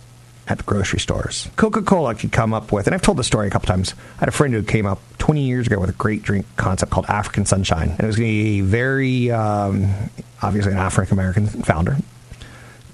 at 0.49 0.59
the 0.59 0.65
grocery 0.65 0.99
stores. 0.99 1.49
Coca 1.57 1.83
Cola 1.83 2.15
could 2.15 2.33
come 2.33 2.53
up 2.53 2.73
with, 2.73 2.87
and 2.87 2.95
I've 2.95 3.03
told 3.03 3.19
the 3.19 3.25
story 3.25 3.47
a 3.47 3.51
couple 3.51 3.69
times. 3.69 3.95
I 4.17 4.21
had 4.21 4.29
a 4.29 4.33
friend 4.33 4.53
who 4.53 4.63
came 4.63 4.87
up 4.87 5.01
20 5.19 5.43
years 5.43 5.67
ago 5.67 5.79
with 5.79 5.91
a 5.91 5.95
great 5.95 6.23
drink 6.23 6.47
concept 6.57 6.91
called 6.91 7.07
African 7.07 7.47
Sunshine. 7.47 7.91
And 7.91 8.01
it 8.01 8.07
was 8.07 8.17
going 8.17 8.29
to 8.29 8.45
be 8.45 8.61
very, 8.61 9.31
um, 9.31 9.93
obviously, 10.43 10.73
an 10.73 10.79
African 10.79 11.15
American 11.15 11.47
founder. 11.47 11.97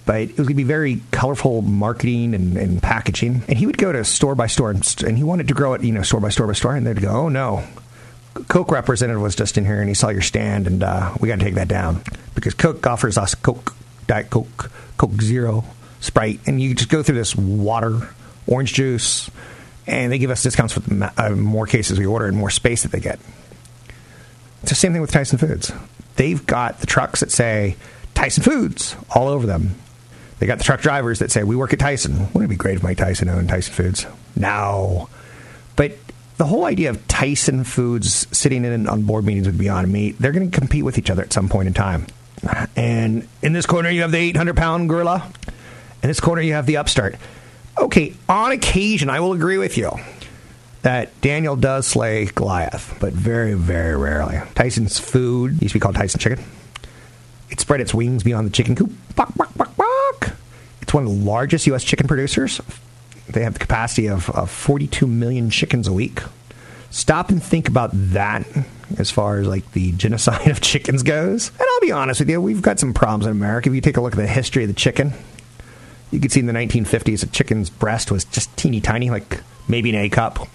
But 0.05 0.23
it 0.23 0.39
was 0.39 0.47
going 0.47 0.49
to 0.49 0.55
be 0.55 0.65
very 0.65 1.03
colorful 1.11 1.63
marketing 1.63 2.35
and, 2.35 2.57
and, 2.57 2.83
packaging. 2.83 3.43
And 3.47 3.59
he 3.59 3.67
would 3.67 3.77
go 3.77 3.93
to 3.93 4.05
store 4.05 4.35
by 4.35 4.47
store, 4.47 4.71
and, 4.71 5.05
and 5.07 5.19
he 5.19 5.25
wanted 5.25 5.49
to 5.49 5.55
grow 5.55 5.75
it, 5.75 5.83
you 5.83 5.93
know, 5.93 6.03
store 6.03 6.21
by 6.21 6.31
store 6.31 6.47
by 6.47 6.55
store. 6.55 6.75
And 6.75 6.87
they'd 6.87 7.01
go, 7.01 7.11
oh 7.11 7.29
no, 7.29 7.65
Coke 8.49 8.71
representative 8.71 9.21
was 9.21 9.35
just 9.35 9.59
in 9.59 9.65
here 9.65 9.81
and 9.81 9.89
he 9.89 9.95
saw 9.95 10.09
your 10.09 10.23
stand, 10.23 10.67
and 10.67 10.83
uh, 10.83 11.15
we 11.21 11.29
got 11.29 11.39
to 11.39 11.45
take 11.45 11.55
that 11.55 11.69
down 11.69 12.03
because 12.35 12.55
Coke 12.55 12.87
offers 12.87 13.19
us 13.19 13.35
Coke, 13.35 13.75
Diet 14.07 14.31
Coke, 14.31 14.71
Coke 14.97 15.21
Zero, 15.21 15.65
Sprite, 16.01 16.41
and 16.47 16.61
you 16.61 16.75
just 16.75 16.91
go 16.91 17.03
through 17.03 17.17
this 17.17 17.35
water, 17.35 18.09
orange 18.47 18.75
juice, 18.75 19.31
and 19.87 20.13
they 20.13 20.19
give 20.19 20.31
us 20.31 20.43
discounts 20.43 20.75
for 20.75 20.81
the 20.81 21.13
uh, 21.17 21.31
more 21.31 21.67
cases 21.67 21.99
we 21.99 22.07
order 22.07 22.27
and 22.27 22.37
more 22.37 22.51
space 22.51 22.83
that 22.83 22.93
they 22.93 23.01
get. 23.01 23.19
It's 24.63 24.71
the 24.71 24.77
same 24.77 24.93
thing 24.93 25.01
with 25.01 25.11
Tyson 25.11 25.39
Foods. 25.39 25.73
They've 26.17 26.45
got 26.45 26.81
the 26.81 26.87
trucks 26.87 27.21
that 27.21 27.31
say 27.31 27.77
Tyson 28.15 28.43
Foods 28.43 28.97
all 29.15 29.29
over 29.29 29.47
them. 29.47 29.77
They 30.39 30.47
got 30.47 30.59
the 30.59 30.65
truck 30.65 30.81
drivers 30.81 31.21
that 31.21 31.31
say, 31.31 31.43
We 31.43 31.57
work 31.57 31.73
at 31.73 31.79
Tyson. 31.79 32.19
Wouldn't 32.33 32.45
it 32.45 32.49
be 32.49 32.57
great 32.57 32.77
if 32.77 32.83
Mike 32.83 32.99
Tyson 32.99 33.29
owned 33.29 33.49
Tyson 33.49 33.75
Foods? 33.75 34.07
No. 34.37 35.09
But 35.77 35.93
the 36.39 36.47
whole 36.47 36.65
idea 36.65 36.91
of 36.91 37.07
Tyson 37.09 37.65
Foods 37.65 38.27
sitting 38.37 38.65
in 38.65 38.87
on 38.87 39.03
board 39.03 39.25
meetings 39.25 39.47
with 39.47 39.59
Beyond 39.59 39.93
Meat, 39.93 40.19
they're 40.19 40.33
going 40.33 40.51
to 40.51 40.59
compete 40.59 40.85
with 40.85 40.97
each 40.97 41.11
other 41.11 41.23
at 41.23 41.33
some 41.33 41.49
point 41.49 41.67
in 41.67 41.75
time. 41.75 42.07
And 42.77 43.29
in 43.43 43.53
this 43.53 43.67
corner, 43.67 43.91
you 43.91 44.03
have 44.03 44.13
the 44.13 44.19
800 44.19 44.57
pound 44.57 44.89
gorilla. 44.89 45.31
In 46.03 46.09
this 46.09 46.21
corner, 46.21 46.41
you 46.41 46.53
have 46.53 46.67
the 46.67 46.77
upstart. 46.77 47.17
Okay, 47.77 48.15
on 48.29 48.53
occasion, 48.53 49.11
I 49.11 49.19
will 49.19 49.33
agree 49.33 49.59
with 49.59 49.77
you 49.77 49.91
that 50.83 51.21
Daniel 51.21 51.57
does 51.57 51.89
slay 51.89 52.27
Goliath, 52.27 52.97
but 53.01 53.13
very, 53.13 53.55
very 53.55 53.97
rarely. 53.97 54.41
Tyson's 54.55 54.99
food 54.99 55.61
used 55.61 55.73
to 55.73 55.75
be 55.75 55.81
called 55.81 55.97
Tyson 55.97 56.21
Chicken. 56.21 56.45
It 57.51 57.59
spread 57.59 57.81
its 57.81 57.93
wings 57.93 58.23
beyond 58.23 58.47
the 58.47 58.53
chicken 58.53 58.77
coop. 58.77 58.93
It's 60.81 60.95
one 60.95 61.05
of 61.05 61.11
the 61.11 61.25
largest 61.25 61.67
U.S. 61.67 61.83
chicken 61.83 62.07
producers. 62.07 62.61
They 63.31 63.43
have 63.43 63.55
the 63.55 63.61
capacity 63.61 64.09
of, 64.09 64.31
of 64.31 64.51
42 64.51 65.07
million 65.07 65.51
chickens 65.51 65.87
a 65.87 65.93
week. 65.93 66.23
Stop 66.91 67.29
and 67.29 67.43
think 67.43 67.69
about 67.69 67.91
that 67.93 68.47
as 68.97 69.11
far 69.11 69.39
as 69.39 69.47
like 69.47 69.71
the 69.73 69.93
genocide 69.93 70.49
of 70.51 70.61
chickens 70.61 71.03
goes. 71.03 71.51
And 71.51 71.61
I'll 71.61 71.81
be 71.81 71.93
honest 71.93 72.21
with 72.21 72.31
you, 72.31 72.41
we've 72.41 72.63
got 72.63 72.79
some 72.79 72.95
problems 72.95 73.27
in 73.27 73.33
America. 73.33 73.69
If 73.69 73.75
you 73.75 73.81
take 73.81 73.97
a 73.97 74.01
look 74.01 74.15
at 74.15 74.19
the 74.19 74.27
history 74.27 74.65
of 74.65 74.69
the 74.69 74.75
chicken, 74.75 75.13
you 76.11 76.21
can 76.21 76.31
see 76.31 76.41
in 76.41 76.47
the 76.47 76.53
1950s 76.53 77.23
a 77.23 77.27
chicken's 77.27 77.69
breast 77.69 78.11
was 78.11 78.25
just 78.25 78.57
teeny 78.57 78.81
tiny, 78.81 79.11
like 79.11 79.43
maybe 79.69 79.91
an 79.91 79.97
A 79.97 80.09
cup. 80.09 80.49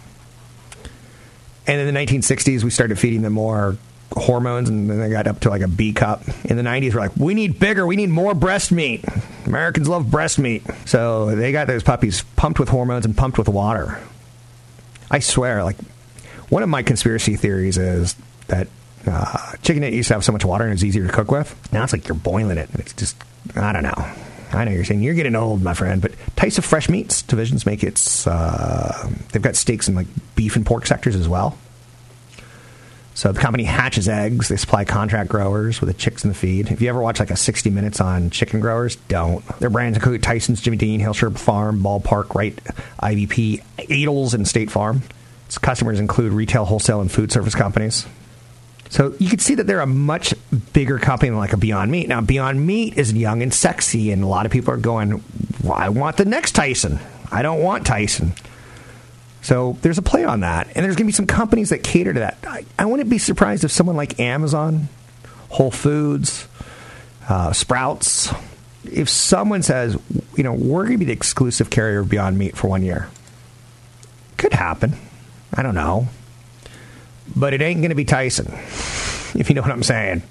And 1.67 1.79
in 1.79 1.93
the 1.93 1.99
1960s, 1.99 2.63
we 2.63 2.71
started 2.71 2.97
feeding 2.97 3.21
them 3.21 3.33
more 3.33 3.77
hormones, 4.15 4.69
and 4.69 4.89
then 4.89 4.99
they 4.99 5.09
got 5.09 5.27
up 5.27 5.39
to 5.41 5.49
like 5.49 5.61
a 5.61 5.67
B 5.67 5.93
cup. 5.93 6.23
In 6.45 6.57
the 6.57 6.63
90s, 6.63 6.93
we're 6.93 7.01
like, 7.01 7.15
we 7.17 7.33
need 7.33 7.59
bigger, 7.59 7.85
we 7.85 7.95
need 7.95 8.09
more 8.09 8.33
breast 8.33 8.71
meat. 8.71 9.03
Americans 9.45 9.89
love 9.89 10.09
breast 10.09 10.39
meat. 10.39 10.63
So 10.85 11.35
they 11.35 11.51
got 11.51 11.67
those 11.67 11.83
puppies 11.83 12.23
pumped 12.35 12.59
with 12.59 12.69
hormones 12.69 13.05
and 13.05 13.15
pumped 13.15 13.37
with 13.37 13.49
water. 13.49 13.99
I 15.11 15.19
swear, 15.19 15.63
like, 15.63 15.77
one 16.49 16.63
of 16.63 16.69
my 16.69 16.83
conspiracy 16.83 17.35
theories 17.35 17.77
is 17.77 18.15
that 18.47 18.67
uh, 19.05 19.53
chicken 19.61 19.81
that 19.81 19.93
used 19.93 20.07
to 20.07 20.13
have 20.13 20.23
so 20.23 20.31
much 20.31 20.45
water 20.45 20.63
and 20.63 20.73
it's 20.73 20.83
easier 20.83 21.05
to 21.05 21.11
cook 21.11 21.31
with. 21.31 21.55
Now 21.73 21.83
it's 21.83 21.93
like 21.93 22.07
you're 22.07 22.15
boiling 22.15 22.57
it. 22.57 22.69
It's 22.75 22.93
just, 22.93 23.15
I 23.55 23.73
don't 23.73 23.83
know. 23.83 24.11
I 24.53 24.65
know 24.65 24.71
you're 24.71 24.85
saying 24.85 25.01
you're 25.01 25.15
getting 25.15 25.35
old, 25.35 25.63
my 25.63 25.73
friend, 25.73 26.01
but 26.01 26.11
Tyson 26.35 26.61
Fresh 26.61 26.87
Meats 26.89 27.23
divisions 27.23 27.65
make 27.65 27.83
its. 27.83 28.27
Uh, 28.27 29.09
they've 29.31 29.41
got 29.41 29.55
steaks 29.55 29.87
in 29.87 29.95
like 29.95 30.05
beef 30.35 30.55
and 30.55 30.65
pork 30.65 30.85
sectors 30.85 31.15
as 31.15 31.27
well. 31.27 31.57
So 33.15 33.31
the 33.31 33.39
company 33.39 33.63
hatches 33.63 34.09
eggs. 34.09 34.49
They 34.49 34.57
supply 34.57 34.85
contract 34.85 35.29
growers 35.29 35.79
with 35.79 35.87
the 35.87 35.93
chicks 35.93 36.23
in 36.23 36.29
the 36.29 36.35
feed. 36.35 36.71
If 36.71 36.81
you 36.81 36.89
ever 36.89 36.99
watch 36.99 37.19
like 37.19 37.29
a 37.29 37.35
60 37.35 37.69
Minutes 37.69 38.01
on 38.01 38.31
chicken 38.31 38.59
growers, 38.59 38.95
don't. 39.07 39.45
Their 39.59 39.69
brands 39.69 39.97
include 39.97 40.23
Tyson's, 40.23 40.61
Jimmy 40.61 40.77
Dean, 40.77 40.99
Hillshire 40.99 41.37
Farm, 41.37 41.81
Ballpark, 41.81 42.33
Wright, 42.33 42.55
IBP, 43.01 43.63
Aidells, 43.77 44.33
and 44.33 44.47
State 44.47 44.71
Farm. 44.71 45.03
Its 45.45 45.57
customers 45.59 45.99
include 45.99 46.33
retail, 46.33 46.65
wholesale, 46.65 47.01
and 47.01 47.11
food 47.11 47.31
service 47.31 47.53
companies. 47.53 48.07
So 48.89 49.15
you 49.19 49.29
can 49.29 49.39
see 49.39 49.55
that 49.55 49.65
they're 49.65 49.79
a 49.79 49.87
much 49.87 50.33
bigger 50.73 50.99
company 50.99 51.29
than 51.29 51.39
like 51.39 51.53
a 51.53 51.57
Beyond 51.57 51.91
Meat. 51.91 52.07
Now, 52.07 52.21
Beyond 52.21 52.65
Meat 52.65 52.97
is 52.97 53.13
young 53.13 53.41
and 53.41 53.53
sexy, 53.53 54.11
and 54.11 54.23
a 54.23 54.27
lot 54.27 54.45
of 54.45 54.51
people 54.51 54.73
are 54.73 54.77
going, 54.77 55.23
well, 55.63 55.73
I 55.73 55.89
want 55.89 56.17
the 56.17 56.25
next 56.25 56.51
Tyson. 56.51 56.99
I 57.31 57.41
don't 57.41 57.61
want 57.61 57.85
Tyson. 57.87 58.33
So 59.43 59.77
there's 59.81 59.97
a 59.97 60.01
play 60.01 60.23
on 60.23 60.39
that. 60.39 60.67
And 60.67 60.83
there's 60.83 60.95
going 60.95 61.05
to 61.05 61.09
be 61.09 61.11
some 61.11 61.27
companies 61.27 61.69
that 61.69 61.83
cater 61.83 62.13
to 62.13 62.19
that. 62.21 62.37
I, 62.47 62.65
I 62.79 62.85
wouldn't 62.85 63.09
be 63.09 63.17
surprised 63.17 63.63
if 63.63 63.71
someone 63.71 63.95
like 63.95 64.19
Amazon, 64.19 64.89
Whole 65.49 65.71
Foods, 65.71 66.47
uh, 67.29 67.53
Sprouts, 67.53 68.33
if 68.85 69.09
someone 69.09 69.61
says, 69.61 69.97
you 70.35 70.43
know, 70.43 70.53
we're 70.53 70.83
going 70.83 70.93
to 70.93 70.97
be 70.97 71.05
the 71.05 71.13
exclusive 71.13 71.69
carrier 71.69 71.99
of 71.99 72.09
Beyond 72.09 72.37
Meat 72.37 72.57
for 72.57 72.67
one 72.67 72.83
year, 72.83 73.09
could 74.37 74.53
happen. 74.53 74.95
I 75.53 75.61
don't 75.61 75.75
know 75.75 76.07
but 77.35 77.53
it 77.53 77.61
ain't 77.61 77.81
going 77.81 77.89
to 77.89 77.95
be 77.95 78.05
Tyson, 78.05 78.47
if 79.39 79.49
you 79.49 79.55
know 79.55 79.61
what 79.61 79.71
I'm 79.71 79.83
saying. 79.83 80.23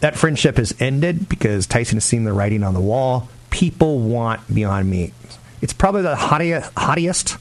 That 0.00 0.16
friendship 0.16 0.58
has 0.58 0.74
ended 0.80 1.28
because 1.28 1.66
Tyson 1.66 1.96
has 1.96 2.04
seen 2.04 2.24
the 2.24 2.32
writing 2.32 2.62
on 2.62 2.74
the 2.74 2.80
wall. 2.80 3.28
People 3.50 4.00
want 4.00 4.52
Beyond 4.52 4.90
Meat. 4.90 5.14
It's 5.62 5.72
probably 5.72 6.02
the 6.02 6.16
hottest, 6.16 6.70
hottest, 6.76 7.38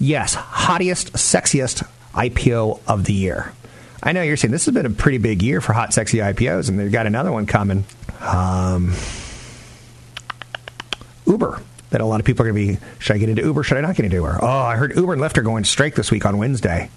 yes, 0.00 0.34
hottest, 0.34 1.12
sexiest 1.12 1.86
IPO 2.14 2.80
of 2.88 3.04
the 3.04 3.12
year. 3.12 3.52
I 4.02 4.12
know 4.12 4.22
you're 4.22 4.36
saying 4.36 4.50
this 4.50 4.64
has 4.64 4.74
been 4.74 4.86
a 4.86 4.90
pretty 4.90 5.18
big 5.18 5.42
year 5.42 5.60
for 5.60 5.72
hot, 5.72 5.92
sexy 5.92 6.18
IPOs, 6.18 6.68
and 6.68 6.80
they've 6.80 6.90
got 6.90 7.06
another 7.06 7.30
one 7.30 7.46
coming. 7.46 7.84
Um, 8.20 8.94
Uber. 11.26 11.62
That 11.90 12.00
a 12.00 12.04
lot 12.04 12.20
of 12.20 12.26
people 12.26 12.46
are 12.46 12.52
going 12.52 12.66
to 12.68 12.72
be. 12.74 12.86
Should 13.00 13.16
I 13.16 13.18
get 13.18 13.28
into 13.28 13.42
Uber? 13.42 13.64
Should 13.64 13.76
I 13.76 13.80
not 13.80 13.96
get 13.96 14.04
into 14.04 14.16
Uber? 14.16 14.38
Oh, 14.40 14.46
I 14.46 14.76
heard 14.76 14.94
Uber 14.94 15.14
and 15.14 15.20
Lyft 15.22 15.38
are 15.38 15.42
going 15.42 15.64
strike 15.64 15.96
this 15.96 16.10
week 16.10 16.24
on 16.24 16.38
Wednesday. 16.38 16.88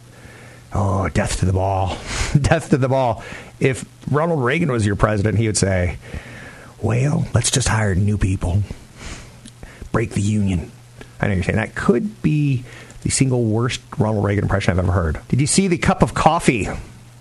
Oh, 0.72 1.10
death 1.10 1.40
to 1.40 1.46
the 1.46 1.54
ball. 1.54 1.98
death 2.40 2.70
to 2.70 2.78
the 2.78 2.90
ball. 2.90 3.24
If 3.60 3.86
Ronald 4.12 4.44
Reagan 4.44 4.72
was 4.72 4.86
your 4.86 4.96
president, 4.96 5.40
he 5.40 5.48
would 5.48 5.58
say, 5.58 5.98
well, 6.82 7.26
let's 7.34 7.50
just 7.50 7.68
hire 7.68 7.96
new 7.96 8.20
people. 8.20 8.62
Break 9.92 10.12
the 10.12 10.22
union. 10.22 10.72
I 11.20 11.28
know 11.28 11.34
you're 11.34 11.44
saying 11.44 11.58
that 11.58 11.74
could 11.74 12.22
be 12.22 12.64
the 13.04 13.10
single 13.10 13.44
worst 13.44 13.82
Ronald 13.98 14.26
Reagan 14.26 14.46
impression 14.46 14.72
I've 14.72 14.80
ever 14.80 14.92
heard. 14.92 15.20
Did 15.28 15.42
you 15.42 15.48
see 15.48 15.68
the 15.68 15.78
cup 15.78 16.02
of 16.02 16.14
coffee 16.14 16.68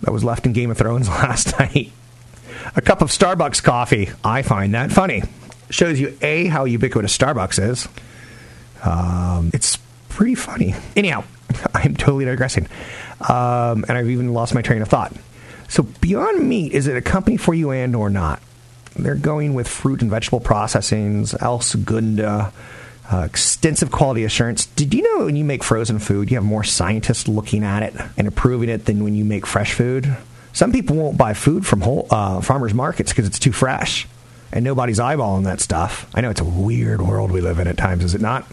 that 0.03 0.13
was 0.13 0.25
left 0.25 0.47
in 0.47 0.53
Game 0.53 0.71
of 0.71 0.79
Thrones 0.79 1.09
last 1.11 1.59
night? 1.59 1.93
A 2.77 2.81
cup 2.81 3.03
of 3.03 3.11
Starbucks 3.11 3.63
coffee. 3.63 4.11
I 4.25 4.43
find 4.43 4.75
that 4.75 4.93
funny. 4.93 5.23
Shows 5.71 5.99
you, 5.99 6.17
A, 6.23 6.47
how 6.47 6.65
ubiquitous 6.65 7.17
Starbucks 7.17 7.63
is. 7.63 7.89
Um, 8.85 9.51
it's 9.53 9.79
pretty 10.09 10.35
funny. 10.35 10.75
Anyhow, 10.97 11.25
I'm 11.75 11.97
totally 11.97 12.25
digressing. 12.25 12.69
Um, 13.29 13.85
and 13.89 13.93
I've 13.93 14.09
even 14.09 14.33
lost 14.33 14.55
my 14.55 14.63
train 14.63 14.83
of 14.83 14.89
thought. 14.89 15.13
So 15.69 15.85
Beyond 15.85 16.49
Meat, 16.49 16.73
is 16.73 16.87
it 16.87 16.97
a 16.97 17.01
company 17.01 17.37
for 17.37 17.55
you 17.55 17.71
and 17.71 17.97
or 17.97 18.11
not? 18.11 18.43
They're 18.95 19.15
going 19.15 19.55
with 19.55 19.67
fruit 19.67 20.03
and 20.03 20.11
vegetable 20.11 20.41
processings, 20.41 21.41
El 21.41 21.61
Segundo, 21.61 22.53
uh, 23.13 23.25
extensive 23.25 23.91
quality 23.91 24.25
assurance. 24.25 24.67
Did 24.67 24.95
you 24.95 25.03
know 25.03 25.27
when 25.27 25.37
you 25.37 25.45
make 25.45 25.63
frozen 25.63 25.99
food, 25.99 26.31
you 26.31 26.37
have 26.37 26.45
more 26.45 26.65
scientists 26.65 27.29
looking 27.29 27.63
at 27.63 27.83
it 27.83 27.95
and 28.17 28.27
approving 28.27 28.69
it 28.69 28.87
than 28.87 29.05
when 29.05 29.15
you 29.15 29.25
make 29.25 29.47
fresh 29.47 29.75
food? 29.75 30.17
Some 30.53 30.73
people 30.73 30.97
won't 30.97 31.19
buy 31.19 31.35
food 31.35 31.67
from 31.67 31.83
whole, 31.83 32.07
uh, 32.11 32.41
farmers 32.41 32.75
markets 32.75 33.13
because 33.13 33.27
it's 33.27 33.39
too 33.39 33.53
fresh, 33.53 34.07
and 34.51 34.65
nobody's 34.65 34.99
eyeballing 34.99 35.45
that 35.45 35.61
stuff. 35.61 36.11
I 36.15 36.21
know 36.21 36.31
it's 36.31 36.41
a 36.41 36.45
weird 36.45 37.03
world 37.03 37.31
we 37.31 37.41
live 37.41 37.59
in 37.59 37.69
at 37.69 37.77
times, 37.77 38.05
is 38.05 38.15
it 38.15 38.21
not? 38.21 38.47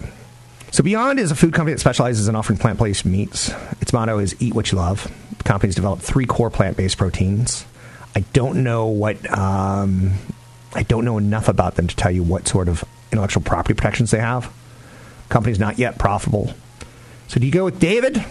So 0.71 0.83
Beyond 0.83 1.19
is 1.19 1.31
a 1.31 1.35
food 1.35 1.53
company 1.53 1.73
that 1.73 1.79
specializes 1.79 2.27
in 2.27 2.35
offering 2.35 2.59
plant-based 2.59 3.05
meats. 3.05 3.51
Its 3.81 3.91
motto 3.91 4.19
is 4.19 4.35
"Eat 4.39 4.53
what 4.53 4.71
you 4.71 4.77
love." 4.77 5.11
The 5.37 5.43
company's 5.43 5.75
developed 5.75 6.03
three 6.03 6.25
core 6.25 6.49
plant-based 6.51 6.97
proteins. 6.97 7.65
I 8.15 8.21
don't 8.33 8.63
know 8.63 8.85
what 8.87 9.17
um, 9.35 10.13
I 10.73 10.83
don't 10.83 11.05
know 11.05 11.17
enough 11.17 11.47
about 11.47 11.75
them 11.75 11.87
to 11.87 11.95
tell 11.95 12.11
you 12.11 12.23
what 12.23 12.47
sort 12.47 12.67
of 12.67 12.83
intellectual 13.11 13.43
property 13.43 13.73
protections 13.73 14.11
they 14.11 14.19
have. 14.19 14.51
Company's 15.29 15.59
not 15.59 15.77
yet 15.79 15.97
profitable. 15.97 16.53
So 17.27 17.39
do 17.39 17.45
you 17.45 17.51
go 17.51 17.65
with 17.65 17.79
David 17.79 18.23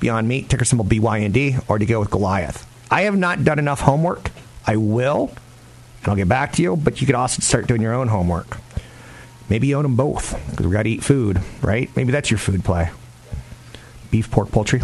Beyond 0.00 0.28
Meat, 0.28 0.48
ticker 0.48 0.64
symbol 0.64 0.84
BYND, 0.84 1.64
or 1.68 1.78
do 1.78 1.84
you 1.84 1.88
go 1.88 2.00
with 2.00 2.10
Goliath? 2.10 2.66
I 2.90 3.02
have 3.02 3.16
not 3.16 3.44
done 3.44 3.58
enough 3.58 3.80
homework. 3.80 4.30
I 4.66 4.76
will, 4.76 5.32
and 6.00 6.08
I'll 6.08 6.16
get 6.16 6.28
back 6.28 6.52
to 6.52 6.62
you, 6.62 6.76
but 6.76 7.00
you 7.00 7.06
could 7.06 7.16
also 7.16 7.40
start 7.40 7.66
doing 7.66 7.80
your 7.80 7.94
own 7.94 8.08
homework. 8.08 8.58
Maybe 9.48 9.68
you 9.68 9.76
own 9.76 9.84
them 9.84 9.96
both, 9.96 10.38
because 10.50 10.66
we 10.66 10.72
got 10.72 10.82
to 10.82 10.90
eat 10.90 11.04
food, 11.04 11.40
right? 11.62 11.88
Maybe 11.96 12.12
that's 12.12 12.30
your 12.30 12.38
food 12.38 12.64
play. 12.64 12.90
Beef, 14.10 14.30
pork, 14.30 14.50
poultry. 14.50 14.82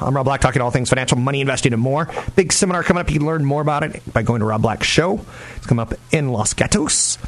I'm 0.00 0.14
Rob 0.14 0.26
Black, 0.26 0.40
talking 0.40 0.62
all 0.62 0.70
things 0.70 0.90
financial, 0.90 1.18
money, 1.18 1.40
investing, 1.40 1.72
and 1.72 1.82
more. 1.82 2.08
Big 2.36 2.52
seminar 2.52 2.84
coming 2.84 3.00
up. 3.00 3.10
You 3.10 3.18
can 3.18 3.26
learn 3.26 3.44
more 3.44 3.60
about 3.62 3.82
it 3.82 4.02
by 4.12 4.22
going 4.22 4.40
to 4.40 4.46
Rob 4.46 4.62
Black's 4.62 4.86
show. 4.86 5.20
It's 5.56 5.66
coming 5.66 5.82
up 5.82 5.94
in 6.12 6.28
Los 6.28 6.54
Gatos. 6.54 7.18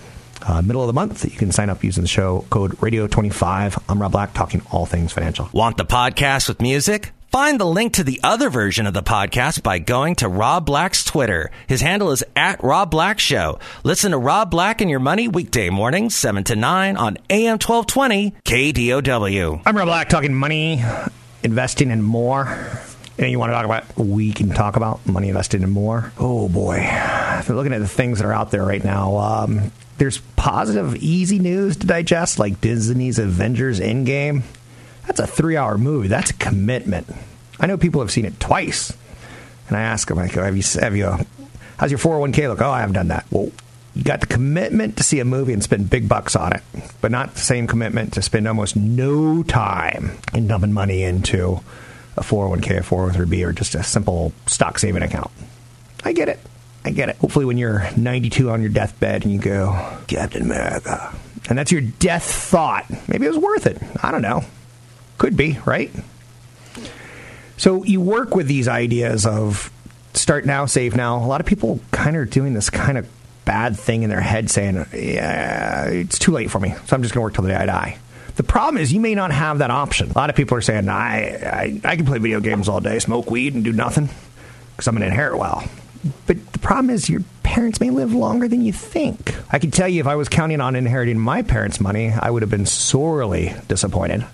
Uh, 0.47 0.62
middle 0.62 0.82
of 0.82 0.87
the 0.87 0.92
month, 0.92 1.25
you 1.25 1.30
can 1.37 1.52
sign 1.52 1.70
up 1.70 1.85
using 1.85 2.02
the 2.02 2.09
show 2.09 2.44
code 2.50 2.73
Radio25. 2.78 3.82
I'm 3.88 4.00
Rob 4.00 4.12
Black, 4.12 4.32
talking 4.35 4.62
all 4.70 4.87
things 4.87 5.12
financial. 5.12 5.49
Want 5.52 5.76
the 5.76 5.85
podcast 5.85 6.49
with 6.49 6.61
music? 6.61 7.12
Find 7.28 7.61
the 7.61 7.66
link 7.66 7.92
to 7.92 8.02
the 8.02 8.18
other 8.25 8.50
version 8.50 8.88
of 8.88 8.94
the 8.94 9.04
podcast 9.04 9.62
by 9.62 9.78
going 9.78 10.16
to 10.16 10.28
Rob 10.28 10.66
Black's 10.66 11.04
Twitter. 11.04 11.52
His 11.68 11.80
handle 11.80 12.11
is 12.11 12.25
at 12.35 12.61
Rob 12.64 12.90
Black 12.90 13.20
Show. 13.20 13.61
Listen 13.85 14.11
to 14.11 14.18
Rob 14.18 14.50
Black 14.50 14.80
and 14.80 14.90
Your 14.90 14.99
Money 14.99 15.28
weekday 15.28 15.70
mornings, 15.70 16.16
7 16.16 16.42
to 16.44 16.56
9 16.56 16.97
on 16.97 17.18
AM 17.30 17.59
1220 17.61 18.32
KDOW. 18.44 19.62
I'm 19.64 19.76
Rob 19.76 19.87
Black, 19.87 20.09
talking 20.09 20.35
money, 20.35 20.82
investing, 21.44 21.92
and 21.92 22.02
more. 22.02 22.47
And 23.16 23.30
you 23.30 23.38
want 23.38 23.50
to 23.50 23.54
talk 23.54 23.64
about, 23.64 23.97
we 23.97 24.32
can 24.32 24.49
talk 24.49 24.75
about 24.75 25.06
money 25.06 25.28
investing 25.28 25.62
and 25.62 25.70
more. 25.70 26.12
Oh 26.18 26.49
boy. 26.49 26.78
If 26.80 27.47
you're 27.47 27.56
looking 27.56 27.75
at 27.75 27.80
the 27.80 27.87
things 27.87 28.18
that 28.18 28.26
are 28.26 28.32
out 28.32 28.50
there 28.50 28.64
right 28.64 28.82
now, 28.82 29.16
um, 29.18 29.70
there's 30.00 30.16
positive, 30.35 30.97
easy 30.97 31.38
news 31.38 31.76
to 31.76 31.87
digest, 31.87 32.38
like 32.38 32.62
Disney's 32.62 33.19
Avengers 33.19 33.80
Endgame. 33.80 34.45
That's 35.07 35.21
a 35.21 35.26
three 35.26 35.59
hour 35.59 35.76
movie. 35.76 36.09
That's 36.09 36.30
a 36.30 36.35
commitment. 36.35 37.07
I 37.61 37.66
know 37.66 37.76
people 37.76 38.00
have 38.00 38.11
seen 38.11 38.25
it 38.25 38.40
twice. 38.40 38.97
And 39.69 39.76
I 39.76 39.83
ask 39.83 40.09
them, 40.09 40.16
like, 40.16 40.33
have 40.33 40.57
you, 40.57 40.62
have 40.80 40.97
you, 40.97 41.04
uh, 41.04 41.23
how's 41.76 41.90
your 41.90 41.99
401k 41.99 42.49
look? 42.49 42.62
Oh, 42.62 42.71
I 42.71 42.80
haven't 42.80 42.95
done 42.95 43.09
that. 43.09 43.26
Well, 43.30 43.52
you 43.95 44.02
got 44.02 44.23
the 44.23 44.26
commitment 44.26 44.97
to 44.97 45.02
see 45.02 45.21
a 45.21 45.25
movie 45.26 45.52
and 45.52 45.62
spend 45.62 45.90
big 45.90 46.09
bucks 46.09 46.35
on 46.35 46.54
it, 46.54 46.62
but 47.02 47.11
not 47.11 47.35
the 47.35 47.40
same 47.40 47.66
commitment 47.66 48.14
to 48.14 48.23
spend 48.23 48.49
almost 48.49 48.76
no 48.76 49.42
time 49.42 50.16
in 50.33 50.47
dumping 50.47 50.73
money 50.73 51.02
into 51.02 51.61
a 52.16 52.23
401k, 52.23 52.78
a 52.78 52.80
403b, 52.80 53.47
or 53.47 53.52
just 53.52 53.75
a 53.75 53.83
simple 53.83 54.33
stock 54.47 54.78
saving 54.78 55.02
account. 55.02 55.30
I 56.04 56.14
get 56.14 56.30
it. 56.30 56.40
I 56.84 56.90
get 56.90 57.08
it. 57.08 57.16
Hopefully, 57.16 57.44
when 57.44 57.58
you're 57.58 57.88
92 57.96 58.50
on 58.50 58.60
your 58.60 58.70
deathbed 58.70 59.25
and 59.25 59.32
you 59.32 59.38
go, 59.38 59.72
Captain 60.06 60.42
America, 60.42 61.14
and 61.49 61.58
that's 61.58 61.72
your 61.72 61.82
death 61.82 62.25
thought, 62.25 62.87
maybe 63.08 63.26
it 63.26 63.28
was 63.28 63.38
worth 63.38 63.66
it. 63.66 63.78
I 64.02 64.10
don't 64.10 64.22
know. 64.22 64.44
Could 65.18 65.37
be, 65.37 65.58
right? 65.66 65.90
So 67.56 67.84
you 67.84 68.00
work 68.00 68.34
with 68.34 68.46
these 68.46 68.68
ideas 68.68 69.26
of 69.26 69.70
start 70.14 70.46
now, 70.46 70.64
save 70.64 70.96
now. 70.96 71.18
A 71.18 71.26
lot 71.26 71.40
of 71.40 71.46
people 71.46 71.80
kind 71.90 72.16
of 72.16 72.30
doing 72.30 72.54
this 72.54 72.70
kind 72.70 72.96
of 72.96 73.06
bad 73.44 73.76
thing 73.76 74.02
in 74.02 74.10
their 74.10 74.20
head 74.20 74.50
saying, 74.50 74.87
yeah, 74.94 75.84
it's 75.87 76.18
too 76.18 76.32
late 76.32 76.50
for 76.50 76.58
me, 76.58 76.70
so 76.87 76.96
I'm 76.96 77.02
just 77.02 77.12
going 77.14 77.20
to 77.20 77.25
work 77.25 77.34
till 77.34 77.42
the 77.42 77.50
day 77.50 77.56
I 77.56 77.66
die. 77.66 77.99
The 78.37 78.42
problem 78.44 78.80
is 78.80 78.92
you 78.92 79.00
may 79.00 79.14
not 79.14 79.32
have 79.32 79.58
that 79.58 79.70
option. 79.70 80.10
A 80.10 80.14
lot 80.16 80.30
of 80.30 80.37
people 80.37 80.56
are 80.56 80.62
saying, 80.62 80.88
I, 80.88 81.34
I, 81.34 81.80
I 81.84 81.96
can 81.96 82.06
play 82.06 82.18
video 82.18 82.40
games 82.40 82.68
all 82.68 82.80
day, 82.80 82.99
smoke 82.99 83.30
weed, 83.30 83.54
and 83.54 83.62
do 83.62 83.72
nothing 83.72 84.08
because 84.76 84.88
I'm 84.88 84.94
going 84.94 85.02
to 85.02 85.08
inherit 85.08 85.38
well. 85.38 85.64
But 86.26 86.52
the 86.52 86.59
problem 86.59 86.90
is 86.90 87.09
your 87.11 87.23
parents 87.42 87.80
may 87.80 87.90
live 87.90 88.14
longer 88.14 88.49
than 88.49 88.62
you 88.62 88.73
think. 88.73 89.35
I 89.52 89.59
can 89.59 89.71
tell 89.71 89.88
you 89.88 90.00
if 90.00 90.07
I 90.07 90.16
was 90.16 90.28
counting 90.28 90.61
on 90.61 90.76
inheriting 90.76 91.19
my 91.19 91.42
parents' 91.42 91.80
money, 91.80 92.11
I 92.11 92.30
would 92.30 92.42
have 92.42 92.50
been 92.50 92.66
sorely 92.66 93.54
disappointed. 93.69 94.25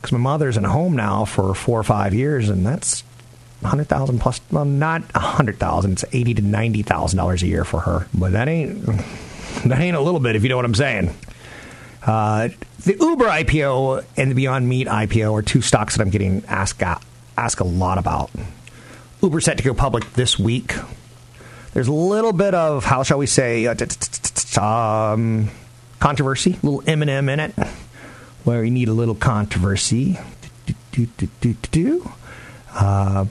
Because 0.00 0.12
my 0.12 0.18
mother's 0.18 0.56
in 0.56 0.64
a 0.64 0.70
home 0.70 0.94
now 0.94 1.24
for 1.24 1.54
four 1.54 1.80
or 1.80 1.84
five 1.84 2.14
years, 2.14 2.48
and 2.48 2.64
that's 2.64 3.02
hundred 3.64 3.88
thousand 3.88 4.20
plus. 4.20 4.40
Well, 4.50 4.64
not 4.64 5.02
a 5.14 5.18
hundred 5.18 5.58
thousand. 5.58 5.92
It's 5.92 6.04
eighty 6.12 6.34
to 6.34 6.42
ninety 6.42 6.82
thousand 6.82 7.16
dollars 7.16 7.42
a 7.42 7.46
year 7.46 7.64
for 7.64 7.80
her. 7.80 8.06
But 8.14 8.32
that 8.32 8.48
ain't 8.48 8.84
that 9.64 9.78
ain't 9.80 9.96
a 9.96 10.00
little 10.00 10.20
bit, 10.20 10.36
if 10.36 10.42
you 10.42 10.48
know 10.48 10.56
what 10.56 10.64
I'm 10.64 10.74
saying. 10.74 11.14
Uh, 12.04 12.50
the 12.84 12.96
Uber 13.00 13.24
IPO 13.24 14.04
and 14.16 14.30
the 14.30 14.34
Beyond 14.36 14.68
Meat 14.68 14.86
IPO 14.86 15.32
are 15.32 15.42
two 15.42 15.60
stocks 15.60 15.96
that 15.96 16.02
I'm 16.02 16.10
getting 16.10 16.44
asked 16.46 16.80
asked 17.36 17.60
a 17.60 17.64
lot 17.64 17.98
about. 17.98 18.30
Uber 19.22 19.40
set 19.40 19.58
to 19.58 19.64
go 19.64 19.74
public 19.74 20.12
this 20.12 20.38
week. 20.38 20.74
There's 21.72 21.88
a 21.88 21.92
little 21.92 22.32
bit 22.32 22.54
of 22.54 22.84
how 22.84 23.02
shall 23.02 23.18
we 23.18 23.26
say 23.26 23.66
uh, 23.66 23.74
um, 24.60 25.50
controversy, 26.00 26.52
a 26.62 26.66
little 26.66 26.82
Eminem 26.82 27.30
in 27.30 27.40
it, 27.40 27.52
where 28.44 28.64
you 28.64 28.70
need 28.70 28.88
a 28.88 28.92
little 28.92 29.14
controversy. 29.14 30.18
Uh, 32.74 33.26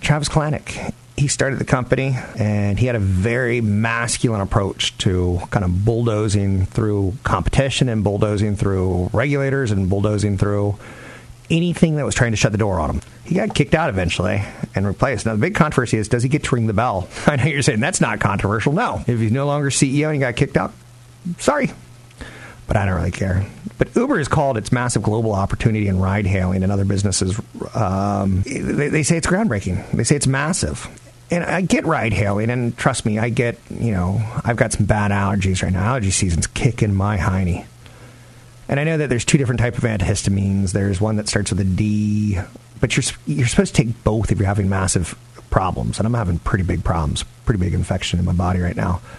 Travis 0.00 0.28
Kalanick, 0.28 0.92
he 1.16 1.28
started 1.28 1.58
the 1.58 1.64
company 1.64 2.16
and 2.36 2.78
he 2.78 2.86
had 2.86 2.96
a 2.96 3.00
very 3.00 3.60
masculine 3.60 4.40
approach 4.40 4.96
to 4.98 5.40
kind 5.50 5.64
of 5.64 5.84
bulldozing 5.84 6.66
through 6.66 7.14
competition 7.24 7.88
and 7.88 8.04
bulldozing 8.04 8.56
through 8.56 9.10
regulators 9.12 9.70
and 9.70 9.88
bulldozing 9.88 10.38
through 10.38 10.76
anything 11.50 11.96
that 11.96 12.04
was 12.04 12.14
trying 12.14 12.32
to 12.32 12.36
shut 12.36 12.52
the 12.52 12.58
door 12.58 12.80
on 12.80 12.90
him. 12.90 13.00
He 13.24 13.34
got 13.34 13.54
kicked 13.54 13.74
out 13.74 13.88
eventually 13.88 14.42
and 14.74 14.86
replaced. 14.86 15.26
Now, 15.26 15.32
the 15.32 15.38
big 15.38 15.54
controversy 15.54 15.96
is 15.96 16.08
does 16.08 16.22
he 16.22 16.28
get 16.28 16.44
to 16.44 16.54
ring 16.54 16.66
the 16.66 16.74
bell? 16.74 17.08
I 17.26 17.36
know 17.36 17.44
you're 17.44 17.62
saying 17.62 17.80
that's 17.80 18.00
not 18.00 18.20
controversial. 18.20 18.72
No. 18.72 19.02
If 19.06 19.18
he's 19.18 19.32
no 19.32 19.46
longer 19.46 19.70
CEO 19.70 20.06
and 20.06 20.14
he 20.14 20.20
got 20.20 20.36
kicked 20.36 20.56
out, 20.56 20.72
sorry. 21.38 21.70
But 22.66 22.76
I 22.76 22.86
don't 22.86 22.94
really 22.94 23.10
care. 23.10 23.46
But 23.76 23.94
Uber 23.96 24.18
has 24.18 24.28
called 24.28 24.56
its 24.56 24.72
massive 24.72 25.02
global 25.02 25.32
opportunity 25.32 25.88
in 25.88 25.98
ride 25.98 26.26
hailing 26.26 26.62
and 26.62 26.72
other 26.72 26.84
businesses. 26.84 27.38
Um, 27.74 28.42
they, 28.42 28.88
they 28.88 29.02
say 29.02 29.16
it's 29.16 29.26
groundbreaking. 29.26 29.90
They 29.92 30.04
say 30.04 30.16
it's 30.16 30.26
massive. 30.26 30.88
And 31.30 31.42
I 31.42 31.62
get 31.62 31.84
ride 31.84 32.12
hailing, 32.12 32.50
and 32.50 32.76
trust 32.76 33.04
me, 33.06 33.18
I 33.18 33.30
get, 33.30 33.58
you 33.70 33.90
know, 33.90 34.22
I've 34.44 34.56
got 34.56 34.72
some 34.72 34.86
bad 34.86 35.10
allergies 35.10 35.62
right 35.62 35.72
now. 35.72 35.84
Allergy 35.84 36.10
season's 36.10 36.46
kicking 36.46 36.94
my 36.94 37.16
hiney. 37.16 37.66
And 38.68 38.78
I 38.78 38.84
know 38.84 38.96
that 38.98 39.08
there's 39.08 39.24
two 39.24 39.38
different 39.38 39.60
type 39.60 39.76
of 39.76 39.84
antihistamines. 39.84 40.72
There's 40.72 41.00
one 41.00 41.16
that 41.16 41.28
starts 41.28 41.50
with 41.50 41.60
a 41.60 41.64
D, 41.64 42.38
but 42.84 42.98
you're 42.98 43.14
you're 43.26 43.46
supposed 43.46 43.74
to 43.74 43.82
take 43.82 44.04
both 44.04 44.30
if 44.30 44.38
you're 44.38 44.46
having 44.46 44.68
massive 44.68 45.16
problems. 45.48 45.98
And 45.98 46.06
I'm 46.06 46.12
having 46.12 46.38
pretty 46.38 46.64
big 46.64 46.84
problems, 46.84 47.24
pretty 47.46 47.58
big 47.58 47.72
infection 47.72 48.18
in 48.18 48.26
my 48.26 48.34
body 48.34 48.60
right 48.60 48.76
now. 48.76 49.00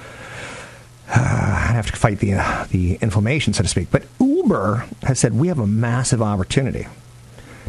Uh, 1.08 1.20
I 1.20 1.74
have 1.74 1.92
to 1.92 1.96
fight 1.96 2.18
the 2.18 2.34
uh, 2.34 2.66
the 2.72 2.96
inflammation, 2.96 3.54
so 3.54 3.62
to 3.62 3.70
speak. 3.70 3.90
But 3.92 4.06
Uber 4.20 4.88
has 5.04 5.20
said 5.20 5.34
we 5.34 5.50
have 5.50 5.60
a 5.60 5.68
massive 5.68 6.20
opportunity. 6.20 6.88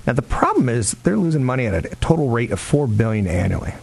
Now 0.07 0.15
the 0.15 0.23
problem 0.23 0.71
is 0.71 0.93
they're 1.03 1.19
losing 1.19 1.45
money 1.45 1.67
at 1.67 1.85
a 1.85 1.97
total 1.97 2.31
rate 2.31 2.51
of 2.51 2.61
four 2.61 2.87
billion 2.87 3.27
annually. 3.27 3.75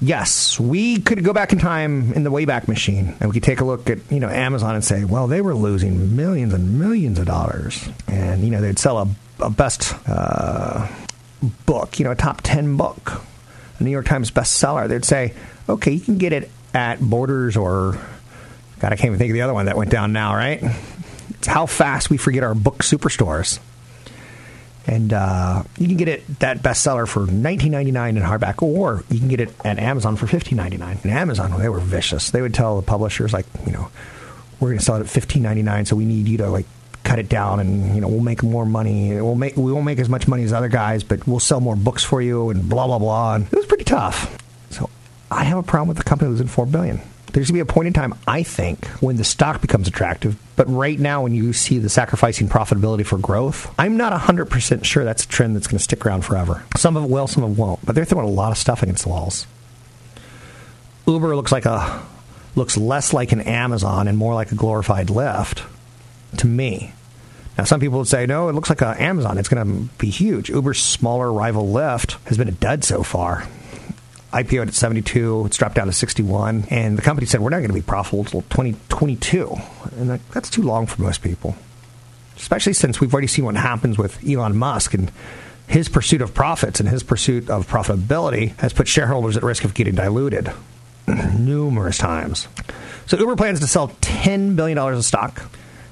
Yes, 0.00 0.60
we 0.60 1.00
could 1.00 1.24
go 1.24 1.32
back 1.32 1.52
in 1.52 1.58
time 1.58 2.12
in 2.12 2.22
the 2.22 2.30
Wayback 2.30 2.68
Machine, 2.68 3.16
and 3.18 3.30
we 3.30 3.34
could 3.34 3.42
take 3.42 3.60
a 3.60 3.64
look 3.64 3.88
at 3.88 3.98
you 4.10 4.20
know 4.20 4.28
Amazon 4.28 4.74
and 4.74 4.84
say, 4.84 5.04
well, 5.04 5.26
they 5.26 5.40
were 5.40 5.54
losing 5.54 6.16
millions 6.16 6.52
and 6.52 6.78
millions 6.78 7.18
of 7.18 7.26
dollars, 7.26 7.88
and 8.06 8.44
you 8.44 8.50
know 8.50 8.60
they'd 8.60 8.78
sell 8.78 8.98
a, 8.98 9.08
a 9.40 9.50
best 9.50 9.94
uh, 10.06 10.86
book, 11.64 11.98
you 11.98 12.04
know, 12.04 12.10
a 12.10 12.16
top 12.16 12.42
ten 12.42 12.76
book, 12.76 13.22
a 13.78 13.82
New 13.84 13.90
York 13.90 14.06
Times 14.06 14.30
bestseller. 14.30 14.86
They'd 14.86 15.04
say, 15.04 15.34
okay, 15.68 15.92
you 15.92 16.00
can 16.00 16.18
get 16.18 16.32
it 16.32 16.50
at 16.74 17.00
Borders 17.00 17.56
or 17.56 17.98
God, 18.78 18.92
I 18.92 18.96
can't 18.96 19.06
even 19.06 19.18
think 19.18 19.30
of 19.30 19.34
the 19.34 19.42
other 19.42 19.54
one 19.54 19.66
that 19.66 19.76
went 19.76 19.90
down 19.90 20.12
now, 20.12 20.34
right? 20.34 20.62
It's 21.30 21.46
how 21.46 21.66
fast 21.66 22.10
we 22.10 22.18
forget 22.18 22.42
our 22.42 22.54
book 22.54 22.78
superstores. 22.78 23.58
And 24.88 25.12
uh, 25.12 25.64
you 25.78 25.88
can 25.88 25.96
get 25.96 26.06
it 26.06 26.38
that 26.38 26.58
bestseller 26.58 27.08
for 27.08 27.26
nineteen 27.26 27.72
ninety 27.72 27.90
nine 27.90 28.16
in 28.16 28.22
hardback, 28.22 28.62
or 28.62 29.02
you 29.10 29.18
can 29.18 29.26
get 29.26 29.40
it 29.40 29.52
at 29.64 29.80
Amazon 29.80 30.14
for 30.14 30.28
fifteen 30.28 30.56
ninety 30.56 30.76
nine. 30.76 30.98
And 31.02 31.10
Amazon, 31.10 31.58
they 31.58 31.68
were 31.68 31.80
vicious. 31.80 32.30
They 32.30 32.40
would 32.40 32.54
tell 32.54 32.76
the 32.76 32.86
publishers 32.86 33.32
like, 33.32 33.46
you 33.66 33.72
know, 33.72 33.88
we're 34.60 34.68
going 34.68 34.78
to 34.78 34.84
sell 34.84 34.96
it 34.96 35.00
at 35.00 35.08
fifteen 35.08 35.42
ninety 35.42 35.62
nine, 35.62 35.86
so 35.86 35.96
we 35.96 36.04
need 36.04 36.28
you 36.28 36.38
to 36.38 36.48
like 36.48 36.66
cut 37.02 37.18
it 37.18 37.28
down, 37.28 37.58
and 37.58 37.94
you 37.94 38.00
know, 38.00 38.06
we'll 38.06 38.20
make 38.20 38.44
more 38.44 38.64
money. 38.64 39.20
We'll 39.20 39.34
make 39.34 39.56
we 39.56 39.72
won't 39.72 39.86
make 39.86 39.98
as 39.98 40.08
much 40.08 40.28
money 40.28 40.44
as 40.44 40.52
other 40.52 40.68
guys, 40.68 41.02
but 41.02 41.26
we'll 41.26 41.40
sell 41.40 41.60
more 41.60 41.74
books 41.74 42.04
for 42.04 42.22
you, 42.22 42.50
and 42.50 42.68
blah 42.68 42.86
blah 42.86 43.00
blah. 43.00 43.34
And 43.34 43.46
it 43.46 43.56
was 43.56 43.66
pretty 43.66 43.84
tough. 43.84 44.38
So 44.70 44.88
I 45.32 45.42
have 45.42 45.58
a 45.58 45.64
problem 45.64 45.88
with 45.88 45.96
the 45.96 46.04
company 46.04 46.30
losing 46.30 46.46
four 46.46 46.64
billion 46.64 47.00
there's 47.36 47.50
going 47.50 47.58
to 47.58 47.64
be 47.66 47.70
a 47.70 47.74
point 47.74 47.86
in 47.86 47.92
time, 47.92 48.14
I 48.26 48.42
think, 48.42 48.86
when 49.02 49.16
the 49.16 49.24
stock 49.24 49.60
becomes 49.60 49.86
attractive. 49.86 50.38
But 50.56 50.70
right 50.70 50.98
now, 50.98 51.22
when 51.22 51.34
you 51.34 51.52
see 51.52 51.78
the 51.78 51.90
sacrificing 51.90 52.48
profitability 52.48 53.04
for 53.04 53.18
growth, 53.18 53.74
I'm 53.78 53.98
not 53.98 54.18
100% 54.18 54.84
sure 54.84 55.04
that's 55.04 55.24
a 55.24 55.28
trend 55.28 55.54
that's 55.54 55.66
going 55.66 55.76
to 55.76 55.84
stick 55.84 56.06
around 56.06 56.22
forever. 56.22 56.64
Some 56.78 56.96
of 56.96 57.04
it 57.04 57.10
will, 57.10 57.26
some 57.26 57.44
of 57.44 57.50
it 57.50 57.60
won't. 57.60 57.84
But 57.84 57.94
they're 57.94 58.06
throwing 58.06 58.26
a 58.26 58.30
lot 58.30 58.52
of 58.52 58.58
stuff 58.58 58.82
against 58.82 59.02
the 59.02 59.10
walls. 59.10 59.46
Uber 61.06 61.36
looks 61.36 61.52
like 61.52 61.66
a 61.66 62.02
looks 62.54 62.78
less 62.78 63.12
like 63.12 63.32
an 63.32 63.42
Amazon 63.42 64.08
and 64.08 64.16
more 64.16 64.32
like 64.32 64.50
a 64.50 64.54
glorified 64.54 65.08
Lyft 65.08 65.62
to 66.38 66.46
me. 66.46 66.94
Now, 67.58 67.64
some 67.64 67.80
people 67.80 67.98
would 67.98 68.08
say, 68.08 68.24
no, 68.24 68.48
it 68.48 68.54
looks 68.54 68.70
like 68.70 68.80
an 68.80 68.96
Amazon. 68.96 69.36
It's 69.36 69.50
going 69.50 69.66
to 69.66 69.94
be 69.98 70.08
huge. 70.08 70.48
Uber's 70.48 70.82
smaller 70.82 71.30
rival 71.30 71.66
Lyft 71.66 72.16
has 72.28 72.38
been 72.38 72.48
a 72.48 72.52
dud 72.52 72.82
so 72.82 73.02
far. 73.02 73.46
IPO'd 74.42 74.68
at 74.68 74.74
72. 74.74 75.46
It's 75.46 75.56
dropped 75.56 75.76
down 75.76 75.86
to 75.86 75.92
61. 75.92 76.66
And 76.70 76.98
the 76.98 77.02
company 77.02 77.26
said, 77.26 77.40
we're 77.40 77.50
not 77.50 77.58
going 77.58 77.68
to 77.68 77.74
be 77.74 77.80
profitable 77.82 78.20
until 78.20 78.42
2022. 78.42 79.56
And 79.96 80.10
that, 80.10 80.20
that's 80.30 80.50
too 80.50 80.62
long 80.62 80.86
for 80.86 81.00
most 81.02 81.22
people. 81.22 81.56
especially 82.36 82.74
since 82.74 83.00
we've 83.00 83.12
already 83.12 83.26
seen 83.26 83.44
what 83.44 83.56
happens 83.56 83.96
with 83.98 84.18
Elon 84.28 84.56
Musk 84.56 84.94
and 84.94 85.10
his 85.68 85.88
pursuit 85.88 86.22
of 86.22 86.34
profits 86.34 86.80
and 86.80 86.88
his 86.88 87.02
pursuit 87.02 87.50
of 87.50 87.66
profitability 87.66 88.56
has 88.60 88.72
put 88.72 88.86
shareholders 88.86 89.36
at 89.36 89.42
risk 89.42 89.64
of 89.64 89.74
getting 89.74 89.94
diluted 89.94 90.52
numerous 91.38 91.98
times. 91.98 92.46
So 93.06 93.18
Uber 93.18 93.36
plans 93.36 93.60
to 93.60 93.66
sell 93.66 93.88
$10 93.88 94.54
billion 94.54 94.78
of 94.78 95.04
stock. 95.04 95.42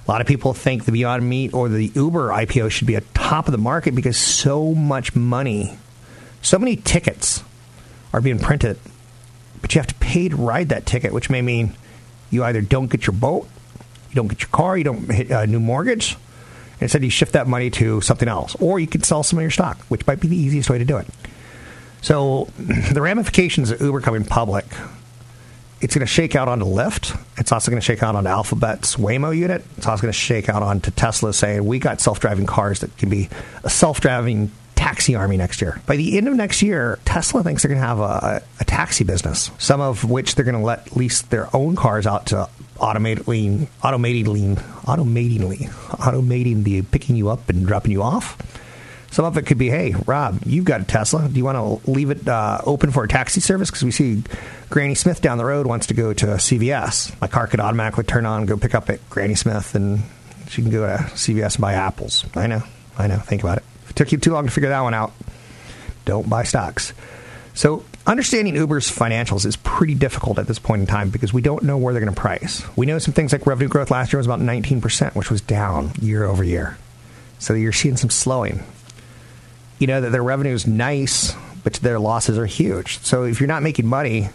A 0.07 0.11
lot 0.11 0.21
of 0.21 0.27
people 0.27 0.53
think 0.53 0.85
the 0.85 0.93
Beyond 0.93 1.27
Meat 1.29 1.55
or 1.55 1.69
the 1.69 1.87
Uber 1.95 2.29
IPO 2.29 2.71
should 2.71 2.87
be 2.87 2.97
at 2.97 3.15
top 3.15 3.49
of 3.49 3.53
the 3.53 3.59
market 3.59 3.95
because 3.95 4.19
so 4.19 4.75
much 4.75 5.17
money, 5.17 5.79
so 6.43 6.59
many 6.59 6.77
tickets 6.77 7.43
are 8.15 8.21
being 8.21 8.39
printed, 8.39 8.79
but 9.61 9.75
you 9.75 9.81
have 9.81 9.89
to 9.89 9.95
pay 9.97 10.29
to 10.29 10.37
ride 10.37 10.69
that 10.69 10.87
ticket, 10.87 11.13
which 11.13 11.29
may 11.29 11.43
mean 11.43 11.75
you 12.31 12.45
either 12.45 12.61
don't 12.61 12.87
get 12.87 13.07
your 13.09 13.15
boat, 13.15 13.49
you 14.09 14.15
don't 14.15 14.29
get 14.29 14.41
your 14.41 14.51
car, 14.51 14.79
you 14.79 14.85
don't 14.85 15.11
hit 15.11 15.31
a 15.31 15.47
new 15.49 15.59
mortgage. 15.59 16.17
Instead, 16.81 17.03
you 17.03 17.11
shift 17.11 17.33
that 17.33 17.49
money 17.49 17.71
to 17.71 18.01
something 18.01 18.29
else, 18.29 18.55
or 18.61 18.79
you 18.79 18.87
could 18.87 19.05
sell 19.05 19.25
some 19.25 19.39
of 19.39 19.43
your 19.43 19.51
stock, 19.51 19.79
which 19.89 20.07
might 20.07 20.21
be 20.21 20.29
the 20.29 20.37
easiest 20.37 20.71
way 20.71 20.79
to 20.79 20.85
do 20.85 20.97
it. 20.97 21.07
So, 22.03 22.49
the 22.93 23.03
ramifications 23.03 23.71
of 23.73 23.81
Uber 23.81 24.01
coming 24.01 24.25
public 24.25 24.67
it's 25.85 25.95
going 25.95 26.07
to 26.07 26.11
shake 26.11 26.35
out 26.35 26.49
onto 26.49 26.65
Lyft. 26.65 27.21
It's 27.37 27.53
also 27.53 27.71
going 27.71 27.81
to 27.81 27.85
shake 27.85 28.03
out 28.03 28.17
onto 28.17 28.31
Alphabet's 28.31 28.97
Waymo 28.97 29.37
unit. 29.37 29.63
It's 29.77 29.87
also 29.87 30.01
going 30.01 30.13
to 30.13 30.19
shake 30.19 30.49
out 30.49 30.63
onto 30.63 30.91
Tesla 30.91 31.35
saying 31.35 31.63
we 31.63 31.79
got 31.79 32.01
self-driving 32.01 32.47
cars 32.47 32.81
that 32.81 32.97
can 32.97 33.11
be 33.11 33.29
a 33.65 33.69
self-driving 33.69 34.51
taxi 34.75 35.15
army 35.15 35.37
next 35.37 35.61
year. 35.61 35.81
By 35.87 35.97
the 35.97 36.17
end 36.17 36.29
of 36.29 36.35
next 36.35 36.63
year, 36.63 36.99
Tesla 37.05 37.43
thinks 37.43 37.63
they're 37.63 37.71
going 37.71 37.81
to 37.81 37.87
have 37.87 38.01
a, 38.01 38.43
a 38.61 38.65
taxi 38.65 39.05
business, 39.05 39.51
some 39.59 39.81
of 39.81 40.09
which 40.09 40.35
they're 40.35 40.45
going 40.45 40.57
to 40.57 40.61
let 40.61 40.97
lease 40.97 41.23
their 41.23 41.55
own 41.55 41.77
cars 41.77 42.07
out 42.07 42.27
to 42.27 42.49
automatingly, 42.77 43.69
automatingly, 43.83 44.57
automatingly, 44.57 45.69
automating 45.99 46.65
the 46.65 46.83
picking 46.83 47.17
you 47.17 47.29
up 47.29 47.49
and 47.49 47.67
dropping 47.67 47.93
you 47.93 48.03
off. 48.03 48.37
Some 49.11 49.25
of 49.25 49.37
it 49.37 49.47
could 49.47 49.59
be, 49.59 49.71
hey, 49.71 49.95
Rob, 50.07 50.41
you've 50.45 50.65
got 50.65 50.81
a 50.81 50.85
Tesla. 50.85 51.29
Do 51.29 51.37
you 51.37 51.45
want 51.45 51.85
to 51.85 51.89
leave 51.89 52.11
it 52.11 52.27
uh, 52.27 52.61
open 52.65 52.91
for 52.91 53.05
a 53.05 53.09
taxi 53.09 53.41
service? 53.41 53.71
Because 53.71 53.85
we 53.85 53.93
see 53.93 54.25
Granny 54.71 54.97
Smith 54.97 55.21
down 55.21 55.39
the 55.39 55.45
road 55.45 55.69
wants 55.69 55.87
to 55.87 55.95
go 55.95 56.13
to 56.13 56.27
CVS. 56.27 57.21
My 57.21 57.29
car 57.29 57.47
could 57.47 57.61
automatically 57.61 58.03
turn 58.03 58.27
on, 58.27 58.45
go 58.45 58.57
pick 58.57 58.75
up 58.75 58.91
at 58.91 59.09
Granny 59.11 59.37
Smith, 59.37 59.77
and 59.77 60.03
she 60.49 60.63
can 60.63 60.73
go 60.73 60.85
to 60.85 61.05
CVS 61.05 61.55
and 61.55 61.63
buy 61.63 61.75
apples. 61.75 62.27
I 62.35 62.49
know, 62.49 62.65
I 62.99 63.07
know. 63.07 63.19
Think 63.19 63.45
about 63.45 63.59
it. 63.59 63.65
Took 63.95 64.13
you 64.13 64.19
too 64.19 64.33
long 64.33 64.47
to 64.47 64.51
figure 64.51 64.71
that 64.71 64.81
one 64.81 64.95
out, 64.95 65.13
don't 66.05 66.29
buy 66.29 66.45
stocks. 66.45 66.93
So, 67.55 67.85
understanding 68.07 68.57
Uber's 68.57 68.91
financials 68.91 69.47
is 69.47 69.57
pretty 69.57 69.95
difficult 69.95 70.39
at 70.39 70.47
this 70.47 70.59
point 70.59 70.81
in 70.81 70.87
time 70.87 71.11
because 71.11 71.33
we 71.33 71.41
don't 71.41 71.63
know 71.63 71.79
where 71.79 71.95
they're 71.95 72.03
going 72.03 72.15
to 72.15 72.21
price. 72.21 72.65
We 72.77 72.87
know 72.87 72.99
some 72.99 73.15
things 73.15 73.33
like 73.33 73.47
revenue 73.47 73.69
growth 73.69 73.91
last 73.91 74.13
year 74.13 74.19
was 74.19 74.27
about 74.27 74.41
19%, 74.41 75.15
which 75.15 75.31
was 75.31 75.41
down 75.41 75.93
year 76.01 76.25
over 76.25 76.43
year. 76.43 76.77
So, 77.39 77.55
you're 77.55 77.73
seeing 77.73 77.97
some 77.97 78.11
slowing 78.11 78.65
you 79.79 79.87
know 79.87 80.01
that 80.01 80.13
their 80.13 80.23
revenue 80.23 80.55
is 80.55 80.67
nice, 80.67 81.35
but 81.63 81.75
their 81.75 81.99
losses 81.99 82.39
are 82.39 82.47
huge. 82.47 82.99
So 83.01 83.25
if 83.25 83.41
you're 83.41 83.49
not 83.49 83.63
making 83.63 83.87
money, 83.87 84.29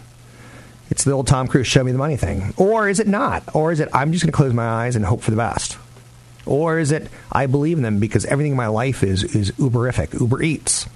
it's 0.90 1.04
the 1.04 1.12
old 1.12 1.26
Tom 1.26 1.48
Cruise 1.48 1.66
show 1.66 1.82
me 1.82 1.92
the 1.92 1.98
money 1.98 2.16
thing. 2.16 2.54
Or 2.56 2.88
is 2.88 3.00
it 3.00 3.06
not? 3.06 3.42
Or 3.54 3.72
is 3.72 3.80
it 3.80 3.88
I'm 3.92 4.12
just 4.12 4.24
going 4.24 4.32
to 4.32 4.36
close 4.36 4.52
my 4.52 4.66
eyes 4.66 4.96
and 4.96 5.04
hope 5.04 5.22
for 5.22 5.30
the 5.30 5.36
best? 5.36 5.78
Or 6.46 6.78
is 6.78 6.92
it 6.92 7.08
I 7.30 7.46
believe 7.46 7.76
in 7.76 7.82
them 7.82 8.00
because 8.00 8.24
everything 8.26 8.52
in 8.52 8.56
my 8.56 8.68
life 8.68 9.02
is 9.02 9.22
is 9.24 9.52
Uberific, 9.52 10.18
Uber 10.18 10.42
Eats. 10.42 10.86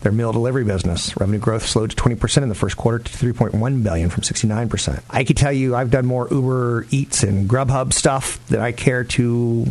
Their 0.00 0.12
meal 0.12 0.32
delivery 0.32 0.64
business 0.64 1.18
revenue 1.18 1.38
growth 1.38 1.66
slowed 1.66 1.90
to 1.90 1.96
20% 1.96 2.42
in 2.42 2.50
the 2.50 2.54
first 2.54 2.76
quarter 2.76 2.98
to 2.98 3.10
3.1 3.10 3.82
billion 3.82 4.10
from 4.10 4.22
69%. 4.22 5.02
I 5.08 5.24
could 5.24 5.38
tell 5.38 5.52
you 5.52 5.74
I've 5.74 5.90
done 5.90 6.04
more 6.04 6.28
Uber 6.30 6.86
Eats 6.90 7.22
and 7.22 7.48
Grubhub 7.48 7.94
stuff 7.94 8.44
that 8.48 8.60
I 8.60 8.72
care 8.72 9.04
to 9.04 9.64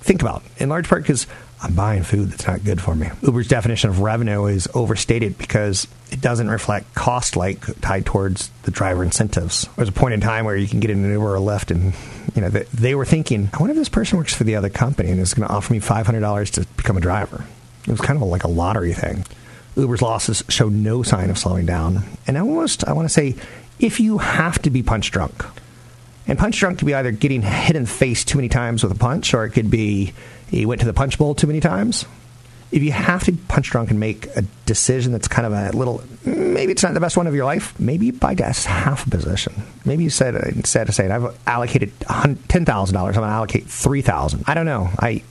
think 0.00 0.22
about 0.22 0.42
in 0.58 0.68
large 0.68 0.88
part 0.88 1.02
because 1.02 1.26
I'm 1.62 1.74
buying 1.74 2.02
food 2.02 2.30
that's 2.30 2.46
not 2.46 2.64
good 2.64 2.80
for 2.80 2.94
me. 2.94 3.08
Uber's 3.22 3.48
definition 3.48 3.88
of 3.88 4.00
revenue 4.00 4.44
is 4.46 4.68
overstated 4.74 5.38
because 5.38 5.88
it 6.10 6.20
doesn't 6.20 6.50
reflect 6.50 6.94
cost 6.94 7.34
like 7.34 7.80
tied 7.80 8.04
towards 8.04 8.50
the 8.64 8.70
driver 8.70 9.02
incentives. 9.02 9.68
There's 9.76 9.88
a 9.88 9.92
point 9.92 10.14
in 10.14 10.20
time 10.20 10.44
where 10.44 10.56
you 10.56 10.68
can 10.68 10.80
get 10.80 10.90
in 10.90 11.04
an 11.04 11.10
Uber 11.10 11.32
or 11.32 11.36
a 11.36 11.40
Lyft 11.40 11.70
and 11.70 11.94
you 12.34 12.42
know 12.42 12.50
they, 12.50 12.64
they 12.74 12.94
were 12.94 13.06
thinking, 13.06 13.48
I 13.54 13.58
wonder 13.58 13.72
if 13.72 13.78
this 13.78 13.88
person 13.88 14.18
works 14.18 14.34
for 14.34 14.44
the 14.44 14.56
other 14.56 14.68
company 14.68 15.10
and 15.10 15.18
is 15.18 15.34
going 15.34 15.48
to 15.48 15.54
offer 15.54 15.72
me 15.72 15.80
$500 15.80 16.50
to 16.52 16.66
become 16.76 16.96
a 16.98 17.00
driver. 17.00 17.44
It 17.86 17.90
was 17.90 18.00
kind 18.00 18.20
of 18.20 18.28
like 18.28 18.44
a 18.44 18.48
lottery 18.48 18.92
thing. 18.92 19.24
Uber's 19.76 20.02
losses 20.02 20.42
show 20.48 20.68
no 20.68 21.02
sign 21.02 21.30
of 21.30 21.38
slowing 21.38 21.66
down. 21.66 22.04
And 22.26 22.36
almost, 22.36 22.84
I 22.84 22.92
want 22.92 23.06
to 23.06 23.12
say, 23.12 23.36
if 23.78 24.00
you 24.00 24.18
have 24.18 24.60
to 24.62 24.70
be 24.70 24.82
punch 24.82 25.10
drunk, 25.10 25.44
and 26.26 26.38
punch 26.38 26.58
drunk 26.58 26.78
could 26.78 26.86
be 26.86 26.94
either 26.94 27.10
getting 27.10 27.42
hit 27.42 27.76
in 27.76 27.84
the 27.84 27.88
face 27.88 28.24
too 28.24 28.38
many 28.38 28.48
times 28.48 28.82
with 28.82 28.92
a 28.92 28.98
punch, 28.98 29.34
or 29.34 29.44
it 29.44 29.50
could 29.50 29.70
be 29.70 30.12
you 30.50 30.68
went 30.68 30.80
to 30.80 30.86
the 30.86 30.92
punch 30.92 31.18
bowl 31.18 31.34
too 31.34 31.46
many 31.46 31.60
times. 31.60 32.04
If 32.72 32.82
you 32.82 32.90
have 32.92 33.24
to 33.24 33.32
punch 33.32 33.70
drunk 33.70 33.90
and 33.90 34.00
make 34.00 34.26
a 34.36 34.42
decision 34.66 35.12
that's 35.12 35.28
kind 35.28 35.46
of 35.46 35.52
a 35.52 35.76
little, 35.76 36.02
maybe 36.24 36.72
it's 36.72 36.82
not 36.82 36.94
the 36.94 37.00
best 37.00 37.16
one 37.16 37.28
of 37.28 37.34
your 37.34 37.44
life, 37.44 37.78
maybe 37.78 38.06
you 38.06 38.12
buy 38.12 38.34
just 38.34 38.66
half 38.66 39.06
a 39.06 39.10
position. 39.10 39.54
Maybe 39.84 40.02
you 40.02 40.10
said, 40.10 40.34
uh, 40.34 40.40
instead 40.48 40.88
of 40.88 40.94
saying, 40.94 41.12
I've 41.12 41.36
allocated 41.46 41.96
$10,000, 42.00 42.68
I'm 42.68 42.92
going 42.92 43.14
to 43.14 43.22
allocate 43.22 43.66
3000 43.66 44.44
I 44.48 44.54
don't 44.54 44.66
know. 44.66 44.90
I, 44.98 45.22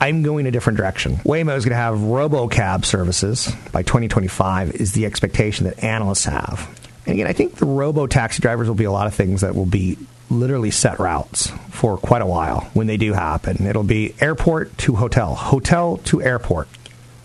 I'm 0.00 0.22
going 0.22 0.46
a 0.46 0.52
different 0.52 0.76
direction. 0.76 1.16
Waymo 1.16 1.56
is 1.56 1.64
going 1.64 1.72
to 1.72 1.76
have 1.76 1.96
RoboCab 1.96 2.84
services 2.84 3.52
by 3.72 3.82
2025 3.82 4.76
is 4.76 4.92
the 4.92 5.04
expectation 5.04 5.66
that 5.66 5.82
analysts 5.82 6.26
have. 6.26 6.77
And 7.08 7.14
again, 7.14 7.26
I 7.26 7.32
think 7.32 7.54
the 7.54 7.64
robo 7.64 8.06
taxi 8.06 8.42
drivers 8.42 8.68
will 8.68 8.74
be 8.74 8.84
a 8.84 8.92
lot 8.92 9.06
of 9.06 9.14
things 9.14 9.40
that 9.40 9.54
will 9.54 9.64
be 9.64 9.96
literally 10.28 10.70
set 10.70 10.98
routes 10.98 11.50
for 11.70 11.96
quite 11.96 12.20
a 12.20 12.26
while 12.26 12.68
when 12.74 12.86
they 12.86 12.98
do 12.98 13.14
happen. 13.14 13.66
It'll 13.66 13.82
be 13.82 14.14
airport 14.20 14.76
to 14.78 14.94
hotel, 14.94 15.34
hotel 15.34 15.96
to 16.04 16.20
airport. 16.20 16.68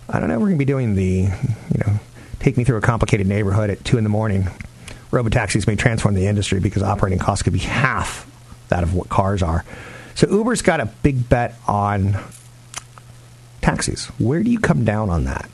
I 0.08 0.20
don't 0.20 0.30
know. 0.30 0.38
We're 0.38 0.46
going 0.46 0.56
to 0.56 0.58
be 0.58 0.64
doing 0.64 0.94
the, 0.94 1.04
you 1.04 1.80
know, 1.86 2.00
take 2.40 2.56
me 2.56 2.64
through 2.64 2.78
a 2.78 2.80
complicated 2.80 3.26
neighborhood 3.26 3.68
at 3.68 3.84
two 3.84 3.98
in 3.98 4.04
the 4.04 4.10
morning. 4.10 4.48
Robo 5.10 5.28
taxis 5.28 5.66
may 5.66 5.76
transform 5.76 6.14
the 6.14 6.28
industry 6.28 6.60
because 6.60 6.82
operating 6.82 7.18
costs 7.18 7.42
could 7.42 7.52
be 7.52 7.58
half 7.58 8.26
that 8.70 8.84
of 8.84 8.94
what 8.94 9.10
cars 9.10 9.42
are. 9.42 9.66
So 10.14 10.26
Uber's 10.30 10.62
got 10.62 10.80
a 10.80 10.86
big 10.86 11.28
bet 11.28 11.56
on 11.68 12.16
taxis. 13.60 14.06
Where 14.18 14.42
do 14.42 14.50
you 14.50 14.60
come 14.60 14.86
down 14.86 15.10
on 15.10 15.24
that? 15.24 15.50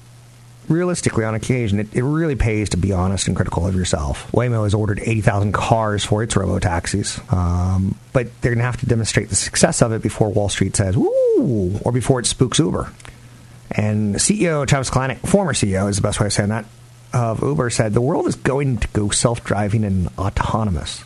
Realistically, 0.70 1.24
on 1.24 1.35
occasion, 1.35 1.80
it, 1.80 1.94
it 1.94 2.02
really 2.02 2.37
pays 2.37 2.70
to 2.70 2.76
be 2.76 2.92
honest 2.92 3.26
and 3.26 3.37
critical 3.37 3.66
of 3.66 3.74
yourself. 3.74 4.30
Waymo 4.33 4.64
has 4.64 4.74
ordered 4.74 5.00
80,000 5.00 5.52
cars 5.52 6.04
for 6.04 6.22
its 6.22 6.37
robo 6.37 6.59
taxis, 6.59 7.20
um, 7.30 7.96
but 8.12 8.28
they're 8.40 8.52
going 8.52 8.59
to 8.59 8.64
have 8.64 8.80
to 8.80 8.87
demonstrate 8.87 9.28
the 9.28 9.37
success 9.37 9.83
of 9.83 9.92
it 9.92 10.02
before 10.02 10.33
Wall 10.33 10.48
Street 10.48 10.76
says, 10.76 10.96
"Ooh," 10.96 11.80
or 11.85 11.92
before 11.92 12.20
it 12.20 12.26
spooks 12.26 12.59
Uber. 12.59 12.92
And 13.72 14.16
CEO 14.16 14.66
Travis 14.66 14.90
Kalanick, 14.90 15.26
former 15.26 15.52
CEO 15.52 15.88
is 15.88 15.96
the 15.96 16.02
best 16.02 16.20
way 16.20 16.26
of 16.26 16.33
saying 16.33 16.48
that, 16.48 16.64
of 17.12 17.42
Uber 17.42 17.70
said, 17.70 17.94
the 17.94 18.00
world 18.00 18.26
is 18.26 18.37
going 18.37 18.78
to 18.78 18.88
go 18.88 19.11
self 19.11 19.44
driving 19.44 19.85
and 19.85 20.09
autonomous. 20.18 21.04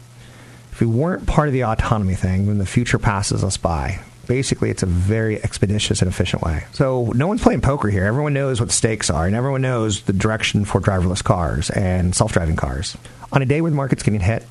If 0.73 0.81
we 0.81 0.87
weren't 0.87 1.27
part 1.27 1.49
of 1.49 1.55
the 1.55 1.65
autonomy 1.65 2.15
thing, 2.15 2.47
then 2.47 2.59
the 2.59 2.67
future 2.67 2.99
passes 2.99 3.45
us 3.45 3.57
by 3.57 4.01
basically 4.27 4.71
it's 4.71 4.83
a 4.83 4.87
very 4.87 5.43
expeditious 5.43 6.03
and 6.03 6.09
efficient 6.09 6.43
way. 6.43 6.65
So 6.73 7.13
no 7.15 7.27
one's 7.27 7.43
playing 7.43 7.61
poker 7.61 7.89
here. 7.89 8.05
Everyone 8.05 8.33
knows 8.33 8.61
what 8.61 8.69
the 8.69 8.75
stakes 8.75 9.11
are, 9.11 9.27
and 9.27 9.35
everyone 9.35 9.63
knows 9.63 10.03
the 10.03 10.13
direction 10.13 10.65
for 10.65 10.81
driverless 10.81 11.23
cars 11.23 11.71
and 11.71 12.15
self-driving 12.15 12.57
cars. 12.57 12.97
On 13.33 13.43
a 13.43 13.47
day 13.47 13.61
where 13.61 13.71
the 13.71 13.77
market's 13.77 14.03
getting 14.03 14.21
hit, 14.21 14.45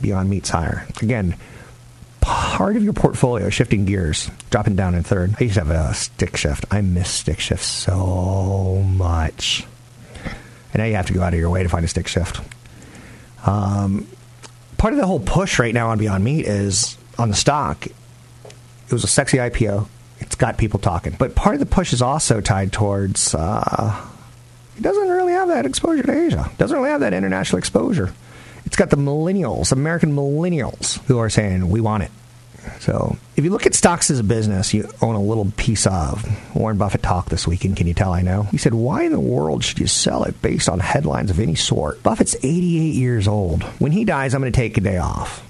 Beyond 0.00 0.30
Meat's 0.30 0.48
higher. 0.48 0.86
Again, 1.02 1.36
part 2.20 2.76
of 2.76 2.82
your 2.82 2.92
portfolio 2.92 3.50
shifting 3.50 3.84
gears, 3.84 4.30
dropping 4.50 4.76
down 4.76 4.94
in 4.94 5.02
third. 5.02 5.34
I 5.38 5.44
used 5.44 5.54
to 5.54 5.64
have 5.64 5.70
a 5.70 5.92
stick 5.94 6.36
shift. 6.36 6.64
I 6.70 6.80
miss 6.80 7.10
stick 7.10 7.40
shift 7.40 7.62
so 7.62 8.82
much. 8.86 9.66
And 10.72 10.76
now 10.76 10.84
you 10.84 10.94
have 10.94 11.06
to 11.06 11.12
go 11.12 11.22
out 11.22 11.34
of 11.34 11.38
your 11.38 11.50
way 11.50 11.62
to 11.62 11.68
find 11.68 11.84
a 11.84 11.88
stick 11.88 12.08
shift. 12.08 12.40
Um, 13.44 14.06
part 14.78 14.94
of 14.94 14.98
the 15.00 15.06
whole 15.06 15.20
push 15.20 15.58
right 15.58 15.74
now 15.74 15.90
on 15.90 15.98
Beyond 15.98 16.24
Meat 16.24 16.46
is 16.46 16.96
on 17.18 17.28
the 17.28 17.34
stock 17.34 17.86
it 18.92 18.96
was 18.96 19.04
a 19.04 19.08
sexy 19.08 19.38
IPO. 19.38 19.86
It's 20.20 20.34
got 20.34 20.58
people 20.58 20.78
talking. 20.78 21.16
But 21.18 21.34
part 21.34 21.54
of 21.54 21.60
the 21.60 21.66
push 21.66 21.92
is 21.92 22.02
also 22.02 22.40
tied 22.40 22.72
towards 22.72 23.34
uh, 23.34 24.06
it 24.76 24.82
doesn't 24.82 25.08
really 25.08 25.32
have 25.32 25.48
that 25.48 25.66
exposure 25.66 26.02
to 26.02 26.26
Asia. 26.26 26.48
It 26.50 26.58
doesn't 26.58 26.76
really 26.76 26.90
have 26.90 27.00
that 27.00 27.14
international 27.14 27.58
exposure. 27.58 28.12
It's 28.64 28.76
got 28.76 28.90
the 28.90 28.96
millennials, 28.96 29.72
American 29.72 30.14
millennials, 30.14 31.04
who 31.06 31.18
are 31.18 31.28
saying, 31.28 31.68
we 31.68 31.80
want 31.80 32.04
it. 32.04 32.10
So 32.78 33.16
if 33.36 33.44
you 33.44 33.50
look 33.50 33.66
at 33.66 33.74
stocks 33.74 34.10
as 34.10 34.20
a 34.20 34.24
business, 34.24 34.72
you 34.72 34.88
own 35.00 35.14
a 35.14 35.20
little 35.20 35.50
piece 35.56 35.86
of. 35.86 36.24
Warren 36.54 36.78
Buffett 36.78 37.02
talked 37.02 37.28
this 37.28 37.46
weekend. 37.46 37.76
Can 37.76 37.86
you 37.86 37.94
tell 37.94 38.12
I 38.12 38.22
know? 38.22 38.44
He 38.44 38.58
said, 38.58 38.72
Why 38.72 39.02
in 39.02 39.12
the 39.12 39.20
world 39.20 39.64
should 39.64 39.80
you 39.80 39.88
sell 39.88 40.24
it 40.24 40.40
based 40.42 40.68
on 40.68 40.78
headlines 40.78 41.30
of 41.30 41.40
any 41.40 41.56
sort? 41.56 42.02
Buffett's 42.02 42.36
88 42.36 42.94
years 42.94 43.26
old. 43.26 43.64
When 43.80 43.92
he 43.92 44.04
dies, 44.04 44.34
I'm 44.34 44.40
going 44.40 44.52
to 44.52 44.56
take 44.56 44.78
a 44.78 44.80
day 44.80 44.98
off. 44.98 45.42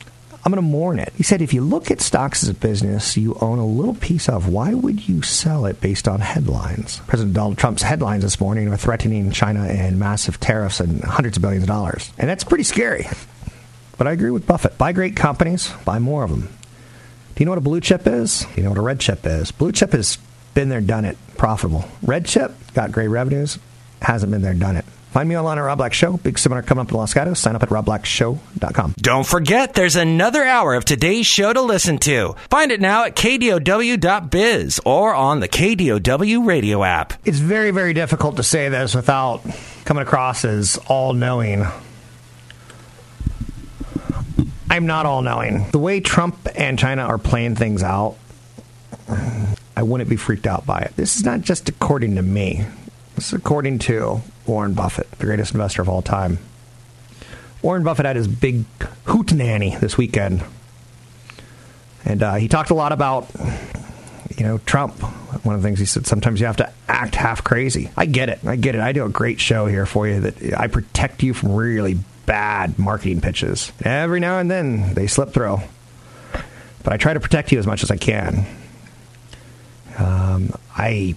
I'm 0.44 0.50
going 0.50 0.62
to 0.62 0.68
mourn 0.68 0.98
it. 0.98 1.12
He 1.16 1.22
said, 1.22 1.40
if 1.40 1.54
you 1.54 1.60
look 1.60 1.90
at 1.92 2.00
stocks 2.00 2.42
as 2.42 2.48
a 2.48 2.54
business 2.54 3.16
you 3.16 3.36
own 3.40 3.58
a 3.58 3.66
little 3.66 3.94
piece 3.94 4.28
of, 4.28 4.48
why 4.48 4.74
would 4.74 5.08
you 5.08 5.22
sell 5.22 5.66
it 5.66 5.80
based 5.80 6.08
on 6.08 6.20
headlines? 6.20 7.00
President 7.06 7.34
Donald 7.34 7.58
Trump's 7.58 7.82
headlines 7.82 8.24
this 8.24 8.40
morning 8.40 8.66
are 8.68 8.76
threatening 8.76 9.30
China 9.30 9.64
and 9.64 10.00
massive 10.00 10.40
tariffs 10.40 10.80
and 10.80 11.00
hundreds 11.04 11.36
of 11.36 11.42
billions 11.42 11.62
of 11.62 11.68
dollars. 11.68 12.12
And 12.18 12.28
that's 12.28 12.42
pretty 12.42 12.64
scary. 12.64 13.06
But 13.98 14.08
I 14.08 14.12
agree 14.12 14.30
with 14.32 14.46
Buffett. 14.46 14.78
Buy 14.78 14.90
great 14.90 15.14
companies, 15.14 15.72
buy 15.84 16.00
more 16.00 16.24
of 16.24 16.30
them. 16.30 16.48
Do 17.34 17.40
you 17.40 17.44
know 17.44 17.52
what 17.52 17.58
a 17.58 17.62
blue 17.62 17.80
chip 17.80 18.06
is? 18.06 18.40
Do 18.40 18.48
you 18.56 18.62
know 18.64 18.70
what 18.70 18.78
a 18.78 18.82
red 18.82 18.98
chip 18.98 19.20
is? 19.24 19.52
Blue 19.52 19.70
chip 19.70 19.92
has 19.92 20.18
been 20.54 20.70
there, 20.70 20.80
done 20.80 21.04
it, 21.04 21.16
profitable. 21.36 21.84
Red 22.02 22.26
chip 22.26 22.52
got 22.74 22.90
great 22.90 23.08
revenues, 23.08 23.60
hasn't 24.00 24.32
been 24.32 24.42
there, 24.42 24.54
done 24.54 24.76
it. 24.76 24.84
Find 25.12 25.28
me 25.28 25.36
online 25.36 25.58
at 25.58 25.60
Rob 25.60 25.76
Black 25.76 25.92
Show. 25.92 26.16
Big 26.16 26.38
seminar 26.38 26.62
coming 26.62 26.80
up 26.80 26.90
in 26.90 26.96
Los 26.96 27.12
Gatos. 27.12 27.38
Sign 27.38 27.54
up 27.54 27.62
at 27.62 27.68
robblackshow.com. 27.68 28.94
Don't 28.96 29.26
forget, 29.26 29.74
there's 29.74 29.94
another 29.94 30.42
hour 30.42 30.72
of 30.72 30.86
today's 30.86 31.26
show 31.26 31.52
to 31.52 31.60
listen 31.60 31.98
to. 31.98 32.34
Find 32.48 32.72
it 32.72 32.80
now 32.80 33.04
at 33.04 33.14
kdow.biz 33.14 34.80
or 34.86 35.14
on 35.14 35.40
the 35.40 35.48
KDOW 35.48 36.46
radio 36.46 36.82
app. 36.82 37.12
It's 37.26 37.40
very, 37.40 37.72
very 37.72 37.92
difficult 37.92 38.36
to 38.36 38.42
say 38.42 38.70
this 38.70 38.94
without 38.94 39.42
coming 39.84 40.02
across 40.02 40.46
as 40.46 40.78
all 40.86 41.12
knowing. 41.12 41.66
I'm 44.70 44.86
not 44.86 45.04
all 45.04 45.20
knowing. 45.20 45.70
The 45.72 45.78
way 45.78 46.00
Trump 46.00 46.48
and 46.54 46.78
China 46.78 47.02
are 47.02 47.18
playing 47.18 47.56
things 47.56 47.82
out, 47.82 48.16
I 49.76 49.82
wouldn't 49.82 50.08
be 50.08 50.16
freaked 50.16 50.46
out 50.46 50.64
by 50.64 50.78
it. 50.78 50.96
This 50.96 51.18
is 51.18 51.24
not 51.26 51.42
just 51.42 51.68
according 51.68 52.14
to 52.14 52.22
me. 52.22 52.64
This 53.14 53.26
is 53.26 53.34
according 53.34 53.80
to 53.80 54.22
Warren 54.46 54.74
Buffett, 54.74 55.10
the 55.12 55.26
greatest 55.26 55.54
investor 55.54 55.82
of 55.82 55.88
all 55.88 56.02
time. 56.02 56.38
Warren 57.62 57.84
Buffett 57.84 58.06
had 58.06 58.16
his 58.16 58.26
big 58.26 58.64
hootenanny 59.04 59.78
this 59.78 59.96
weekend. 59.96 60.42
And 62.04 62.22
uh, 62.22 62.34
he 62.34 62.48
talked 62.48 62.70
a 62.70 62.74
lot 62.74 62.90
about, 62.90 63.28
you 64.36 64.44
know, 64.44 64.58
Trump. 64.58 64.94
One 65.44 65.54
of 65.54 65.62
the 65.62 65.68
things 65.68 65.78
he 65.78 65.84
said, 65.84 66.06
sometimes 66.06 66.40
you 66.40 66.46
have 66.46 66.56
to 66.56 66.72
act 66.88 67.14
half 67.14 67.44
crazy. 67.44 67.90
I 67.96 68.06
get 68.06 68.28
it. 68.28 68.40
I 68.44 68.56
get 68.56 68.74
it. 68.74 68.80
I 68.80 68.92
do 68.92 69.04
a 69.04 69.08
great 69.08 69.40
show 69.40 69.66
here 69.66 69.86
for 69.86 70.08
you 70.08 70.20
that 70.20 70.58
I 70.58 70.66
protect 70.66 71.22
you 71.22 71.34
from 71.34 71.52
really 71.52 71.98
bad 72.26 72.78
marketing 72.78 73.20
pitches. 73.20 73.72
Every 73.84 74.18
now 74.20 74.38
and 74.40 74.50
then 74.50 74.94
they 74.94 75.06
slip 75.06 75.30
through. 75.30 75.58
But 76.82 76.92
I 76.92 76.96
try 76.96 77.14
to 77.14 77.20
protect 77.20 77.52
you 77.52 77.60
as 77.60 77.66
much 77.66 77.84
as 77.84 77.90
I 77.92 77.96
can. 77.96 78.44
Um, 79.98 80.52
I. 80.76 81.14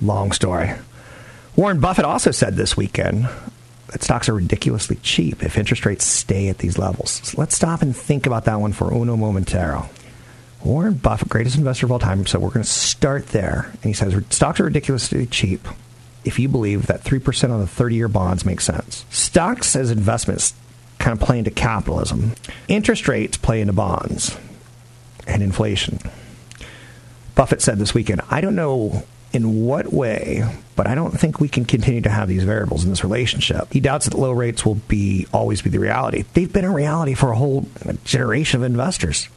Long 0.00 0.30
story. 0.32 0.72
Warren 1.60 1.78
Buffett 1.78 2.06
also 2.06 2.30
said 2.30 2.56
this 2.56 2.74
weekend 2.74 3.28
that 3.88 4.02
stocks 4.02 4.30
are 4.30 4.34
ridiculously 4.34 4.96
cheap 5.02 5.42
if 5.42 5.58
interest 5.58 5.84
rates 5.84 6.06
stay 6.06 6.48
at 6.48 6.56
these 6.56 6.78
levels. 6.78 7.20
So 7.22 7.36
let's 7.38 7.54
stop 7.54 7.82
and 7.82 7.94
think 7.94 8.24
about 8.24 8.46
that 8.46 8.58
one 8.62 8.72
for 8.72 8.90
uno 8.94 9.14
momentero. 9.14 9.86
Warren 10.64 10.94
Buffett, 10.94 11.28
greatest 11.28 11.58
investor 11.58 11.84
of 11.84 11.92
all 11.92 11.98
time, 11.98 12.24
so 12.24 12.38
we're 12.38 12.48
going 12.48 12.64
to 12.64 12.70
start 12.70 13.26
there. 13.26 13.68
And 13.74 13.82
he 13.82 13.92
says 13.92 14.14
stocks 14.30 14.58
are 14.58 14.64
ridiculously 14.64 15.26
cheap 15.26 15.68
if 16.24 16.38
you 16.38 16.48
believe 16.48 16.86
that 16.86 17.04
3% 17.04 17.50
on 17.50 17.60
the 17.60 17.66
30 17.66 17.94
year 17.94 18.08
bonds 18.08 18.46
makes 18.46 18.64
sense. 18.64 19.04
Stocks 19.10 19.76
as 19.76 19.90
investments 19.90 20.54
kind 20.98 21.20
of 21.20 21.26
play 21.26 21.38
into 21.38 21.50
capitalism, 21.50 22.32
interest 22.68 23.06
rates 23.06 23.36
play 23.36 23.60
into 23.60 23.74
bonds 23.74 24.34
and 25.26 25.42
inflation. 25.42 25.98
Buffett 27.34 27.60
said 27.60 27.76
this 27.76 27.92
weekend, 27.92 28.22
I 28.30 28.40
don't 28.40 28.56
know 28.56 29.04
in 29.32 29.64
what 29.64 29.92
way, 29.92 30.44
but 30.76 30.86
I 30.86 30.94
don't 30.94 31.12
think 31.18 31.40
we 31.40 31.48
can 31.48 31.64
continue 31.64 32.00
to 32.00 32.10
have 32.10 32.28
these 32.28 32.42
variables 32.42 32.84
in 32.84 32.90
this 32.90 33.04
relationship. 33.04 33.72
He 33.72 33.80
doubts 33.80 34.06
that 34.06 34.14
low 34.14 34.32
rates 34.32 34.64
will 34.64 34.76
be 34.76 35.26
always 35.32 35.62
be 35.62 35.70
the 35.70 35.78
reality. 35.78 36.24
They've 36.34 36.52
been 36.52 36.64
a 36.64 36.72
reality 36.72 37.14
for 37.14 37.30
a 37.30 37.36
whole 37.36 37.68
generation 38.04 38.60
of 38.60 38.64
investors. 38.64 39.28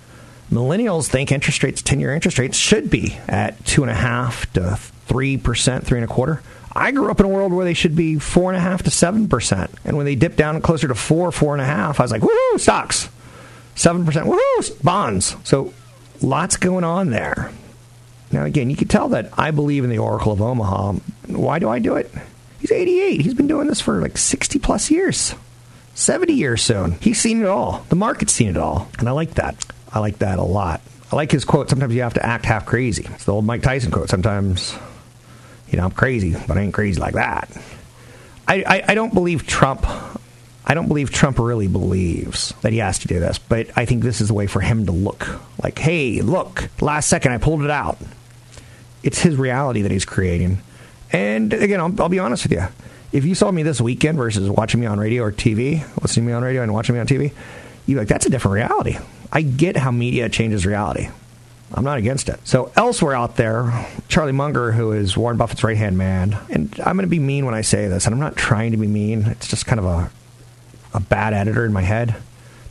Millennials 0.52 1.08
think 1.08 1.32
interest 1.32 1.64
rates, 1.64 1.82
10 1.82 2.00
year 2.00 2.14
interest 2.14 2.38
rates, 2.40 2.58
should 2.58 2.90
be 2.90 3.18
at 3.28 3.64
two 3.66 3.82
and 3.82 3.92
a 3.92 3.96
half 3.96 4.52
to 4.54 4.78
three 5.06 5.38
percent, 5.38 5.86
three 5.86 6.00
and 6.00 6.10
a 6.10 6.14
quarter. 6.14 6.42
I 6.76 6.92
grew 6.92 7.12
up 7.12 7.20
in 7.20 7.26
a 7.26 7.30
world 7.30 7.54
where 7.54 7.66
they 7.66 7.76
should 7.76 7.96
be 7.96 8.18
four 8.18 8.52
and 8.52 8.58
a 8.58 8.62
half 8.62 8.84
to 8.84 8.92
seven 8.92 9.28
percent. 9.28 9.72
And 9.86 9.96
when 9.96 10.06
they 10.06 10.16
dip 10.16 10.36
down 10.36 10.60
closer 10.62 10.88
to 10.88 10.96
four, 10.96 11.32
four 11.32 11.54
and 11.54 11.62
a 11.62 11.66
half, 11.66 12.00
I 12.00 12.04
was 12.04 12.12
like, 12.12 12.22
woohoo, 12.22 12.60
stocks. 12.60 13.10
Seven 13.76 14.06
percent, 14.06 14.28
woohoo, 14.28 14.84
bonds. 14.84 15.36
So 15.44 15.74
lots 16.22 16.58
going 16.58 16.84
on 16.84 17.10
there. 17.12 17.52
Now, 18.34 18.46
again, 18.46 18.70
you 18.70 18.76
can 18.76 18.88
tell 18.88 19.10
that 19.10 19.30
I 19.38 19.52
believe 19.52 19.84
in 19.84 19.90
the 19.90 20.00
Oracle 20.00 20.32
of 20.32 20.42
Omaha. 20.42 20.94
Why 21.28 21.60
do 21.60 21.70
I 21.70 21.80
do 21.80 21.96
it? 21.96 22.12
He's 22.60 22.72
88. 22.72 23.22
He's 23.22 23.34
been 23.34 23.48
doing 23.48 23.68
this 23.68 23.80
for 23.80 24.02
like 24.02 24.18
60 24.18 24.58
plus 24.60 24.90
years, 24.90 25.36
70 25.94 26.34
years 26.34 26.62
soon. 26.62 26.94
He's 26.94 27.22
seen 27.22 27.42
it 27.42 27.48
all. 27.48 27.86
The 27.90 27.96
market's 27.96 28.34
seen 28.34 28.50
it 28.50 28.58
all. 28.58 28.90
And 28.98 29.08
I 29.08 29.12
like 29.12 29.36
that. 29.36 29.64
I 29.92 30.00
like 30.00 30.20
that 30.20 30.40
a 30.40 30.44
lot. 30.44 30.82
I 31.12 31.16
like 31.16 31.32
his 31.32 31.46
quote, 31.46 31.70
sometimes 31.70 31.94
you 31.94 32.02
have 32.02 32.16
to 32.16 32.26
act 32.26 32.46
half 32.46 32.66
crazy. 32.66 33.06
It's 33.14 33.26
the 33.26 33.34
old 33.34 33.46
Mike 33.46 33.62
Tyson 33.62 33.92
quote. 33.92 34.10
Sometimes, 34.10 34.76
you 35.70 35.78
know, 35.78 35.86
I'm 35.86 35.92
crazy, 35.92 36.36
but 36.48 36.58
I 36.58 36.62
ain't 36.62 36.74
crazy 36.74 37.00
like 37.00 37.14
that. 37.14 37.50
I, 38.48 38.64
I, 38.66 38.84
I 38.90 38.96
don't 38.96 39.14
believe 39.14 39.46
Trump 39.46 39.86
I 40.66 40.74
don't 40.76 40.88
believe 40.88 41.12
Trump 41.12 41.40
really 41.40 41.68
believes 41.68 42.54
that 42.62 42.72
he 42.72 42.80
has 42.80 43.00
to 43.00 43.08
do 43.08 43.20
this, 43.20 43.38
but 43.38 43.68
I 43.76 43.86
think 43.86 44.02
this 44.02 44.22
is 44.22 44.30
a 44.30 44.34
way 44.34 44.48
for 44.48 44.62
him 44.62 44.86
to 44.86 44.92
look 44.92 45.28
like, 45.62 45.78
hey, 45.78 46.22
look, 46.22 46.70
last 46.80 47.10
second 47.10 47.34
I 47.34 47.38
pulled 47.38 47.64
it 47.64 47.70
out. 47.70 47.98
It's 49.04 49.20
his 49.20 49.36
reality 49.36 49.82
that 49.82 49.92
he's 49.92 50.06
creating. 50.06 50.60
And 51.12 51.54
again, 51.54 51.80
I'll, 51.80 52.02
I'll 52.02 52.10
be 52.10 52.20
honest 52.20 52.44
with 52.44 52.54
you. 52.54 52.66
If 53.12 53.26
you 53.26 53.36
saw 53.36 53.52
me 53.52 53.62
this 53.62 53.80
weekend 53.80 54.18
versus 54.18 54.50
watching 54.50 54.80
me 54.80 54.88
on 54.88 55.00
radio 55.00 55.24
or 55.24 55.32
TV, 55.32 55.82
listening 56.02 56.26
to 56.26 56.28
me 56.30 56.34
on 56.34 56.44
radio 56.44 56.64
and 56.64 56.74
watching 56.74 56.96
me 56.96 57.02
on 57.02 57.08
TV, 57.08 57.32
you're 57.86 58.00
like, 58.00 58.08
that's 58.08 58.26
a 58.26 58.30
different 58.30 58.56
reality. 58.56 58.98
I 59.32 59.42
get 59.42 59.78
how 59.78 59.92
media 59.92 60.30
changes 60.30 60.66
reality. 60.66 61.10
I'm 61.76 61.84
not 61.84 61.98
against 61.98 62.30
it. 62.30 62.40
So 62.48 62.72
elsewhere 62.76 63.14
out 63.16 63.36
there, 63.36 63.88
Charlie 64.08 64.32
Munger, 64.32 64.72
who 64.72 64.92
is 64.92 65.18
Warren 65.18 65.38
Buffett's 65.38 65.64
right 65.64 65.78
hand 65.78 65.98
man, 65.98 66.38
and 66.50 66.74
I'm 66.80 66.96
going 66.96 67.06
to 67.06 67.08
be 67.08 67.20
mean 67.20 67.46
when 67.46 67.56
I 67.56 67.62
say 67.62 67.88
this, 67.88 68.06
and 68.06 68.14
I'm 68.14 68.20
not 68.20 68.36
trying 68.36 68.72
to 68.72 68.78
be 68.78 68.88
mean. 68.88 69.24
It's 69.24 69.48
just 69.48 69.66
kind 69.66 69.80
of 69.80 69.86
a 69.86 70.12
a 70.94 71.00
bad 71.00 71.34
editor 71.34 71.66
in 71.66 71.74
my 71.74 71.82
head. 71.82 72.16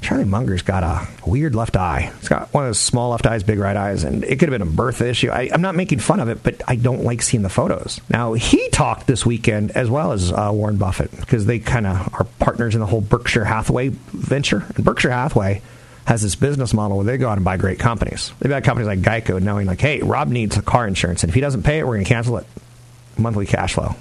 Charlie 0.03 0.25
Munger's 0.25 0.62
got 0.62 0.83
a 0.83 1.07
weird 1.25 1.55
left 1.55 1.77
eye. 1.77 2.12
He's 2.19 2.29
got 2.29 2.53
one 2.53 2.65
of 2.65 2.69
those 2.69 2.81
small 2.81 3.11
left 3.11 3.25
eyes, 3.25 3.45
big 3.45 3.59
right 3.59 3.77
eyes, 3.77 4.03
and 4.03 4.25
it 4.25 4.38
could 4.38 4.51
have 4.51 4.59
been 4.59 4.67
a 4.67 4.71
birth 4.71 5.01
issue. 5.01 5.31
I, 5.31 5.43
am 5.45 5.62
not 5.62 5.77
making 5.77 6.01
fun 6.01 6.19
of 6.19 6.29
it, 6.29 6.43
but 6.43 6.61
I 6.67 6.75
don't 6.75 7.05
like 7.05 7.23
seeing 7.23 7.43
the 7.43 7.49
photos. 7.49 8.01
Now, 8.11 8.33
he 8.33 8.69
talked 8.71 9.07
this 9.07 9.25
weekend 9.25 9.71
as 9.71 9.88
well 9.88 10.12
as 10.12 10.33
uh, 10.33 10.51
Warren 10.53 10.77
Buffett 10.77 11.12
because 11.12 11.47
they 11.47 11.61
kind 11.61 11.87
of 11.87 12.12
are 12.15 12.25
partners 12.41 12.75
in 12.75 12.81
the 12.81 12.87
whole 12.87 13.01
Berkshire 13.01 13.45
Hathaway 13.45 13.88
venture. 13.88 14.67
And 14.75 14.85
Berkshire 14.85 15.11
Hathaway 15.11 15.62
has 16.05 16.21
this 16.21 16.35
business 16.35 16.75
model 16.75 16.97
where 16.97 17.07
they 17.07 17.17
go 17.17 17.29
out 17.29 17.38
and 17.38 17.45
buy 17.45 17.57
great 17.57 17.79
companies. 17.79 18.33
They've 18.41 18.51
got 18.51 18.65
companies 18.65 18.88
like 18.88 19.01
Geico 19.01 19.41
knowing, 19.41 19.69
like, 19.69 19.81
hey, 19.81 20.01
Rob 20.01 20.29
needs 20.29 20.57
a 20.57 20.62
car 20.62 20.87
insurance, 20.88 21.23
and 21.23 21.31
if 21.31 21.35
he 21.35 21.41
doesn't 21.41 21.62
pay 21.62 21.79
it, 21.79 21.87
we're 21.87 21.95
going 21.95 22.05
to 22.05 22.09
cancel 22.09 22.38
it. 22.38 22.47
Monthly 23.17 23.47
cash 23.47 23.75
flow. 23.75 23.95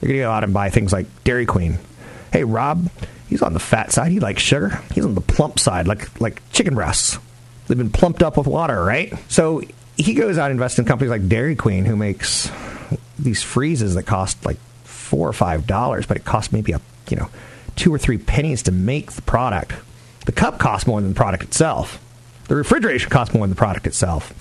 They're 0.00 0.08
going 0.08 0.20
to 0.20 0.24
go 0.24 0.30
out 0.30 0.44
and 0.44 0.54
buy 0.54 0.70
things 0.70 0.92
like 0.92 1.06
Dairy 1.24 1.44
Queen. 1.44 1.78
Hey, 2.32 2.44
Rob 2.44 2.88
He's 3.28 3.42
on 3.42 3.52
the 3.52 3.60
fat 3.60 3.92
side. 3.92 4.10
He 4.10 4.20
likes 4.20 4.42
sugar. 4.42 4.80
He's 4.94 5.04
on 5.04 5.14
the 5.14 5.20
plump 5.20 5.58
side, 5.58 5.86
like 5.86 6.20
like 6.20 6.40
chicken 6.52 6.74
breasts. 6.74 7.18
They've 7.66 7.76
been 7.76 7.90
plumped 7.90 8.22
up 8.22 8.38
with 8.38 8.46
water, 8.46 8.82
right? 8.82 9.12
So 9.28 9.62
he 9.96 10.14
goes 10.14 10.38
out 10.38 10.46
and 10.46 10.52
invests 10.52 10.78
in 10.78 10.86
companies 10.86 11.10
like 11.10 11.28
Dairy 11.28 11.54
Queen, 11.54 11.84
who 11.84 11.96
makes 11.96 12.50
these 13.18 13.42
freezes 13.42 13.94
that 13.94 14.04
cost 14.04 14.44
like 14.46 14.56
four 14.84 15.28
or 15.28 15.32
five 15.32 15.66
dollars, 15.66 16.06
but 16.06 16.16
it 16.16 16.24
costs 16.24 16.52
maybe 16.52 16.72
a 16.72 16.80
you 17.10 17.16
know 17.16 17.28
two 17.76 17.92
or 17.92 17.98
three 17.98 18.18
pennies 18.18 18.62
to 18.64 18.72
make 18.72 19.12
the 19.12 19.22
product. 19.22 19.72
The 20.24 20.32
cup 20.32 20.58
costs 20.58 20.86
more 20.86 21.00
than 21.00 21.10
the 21.10 21.16
product 21.16 21.42
itself. 21.42 22.02
The 22.48 22.56
refrigeration 22.56 23.10
costs 23.10 23.34
more 23.34 23.42
than 23.42 23.50
the 23.50 23.56
product 23.56 23.86
itself. 23.86 24.32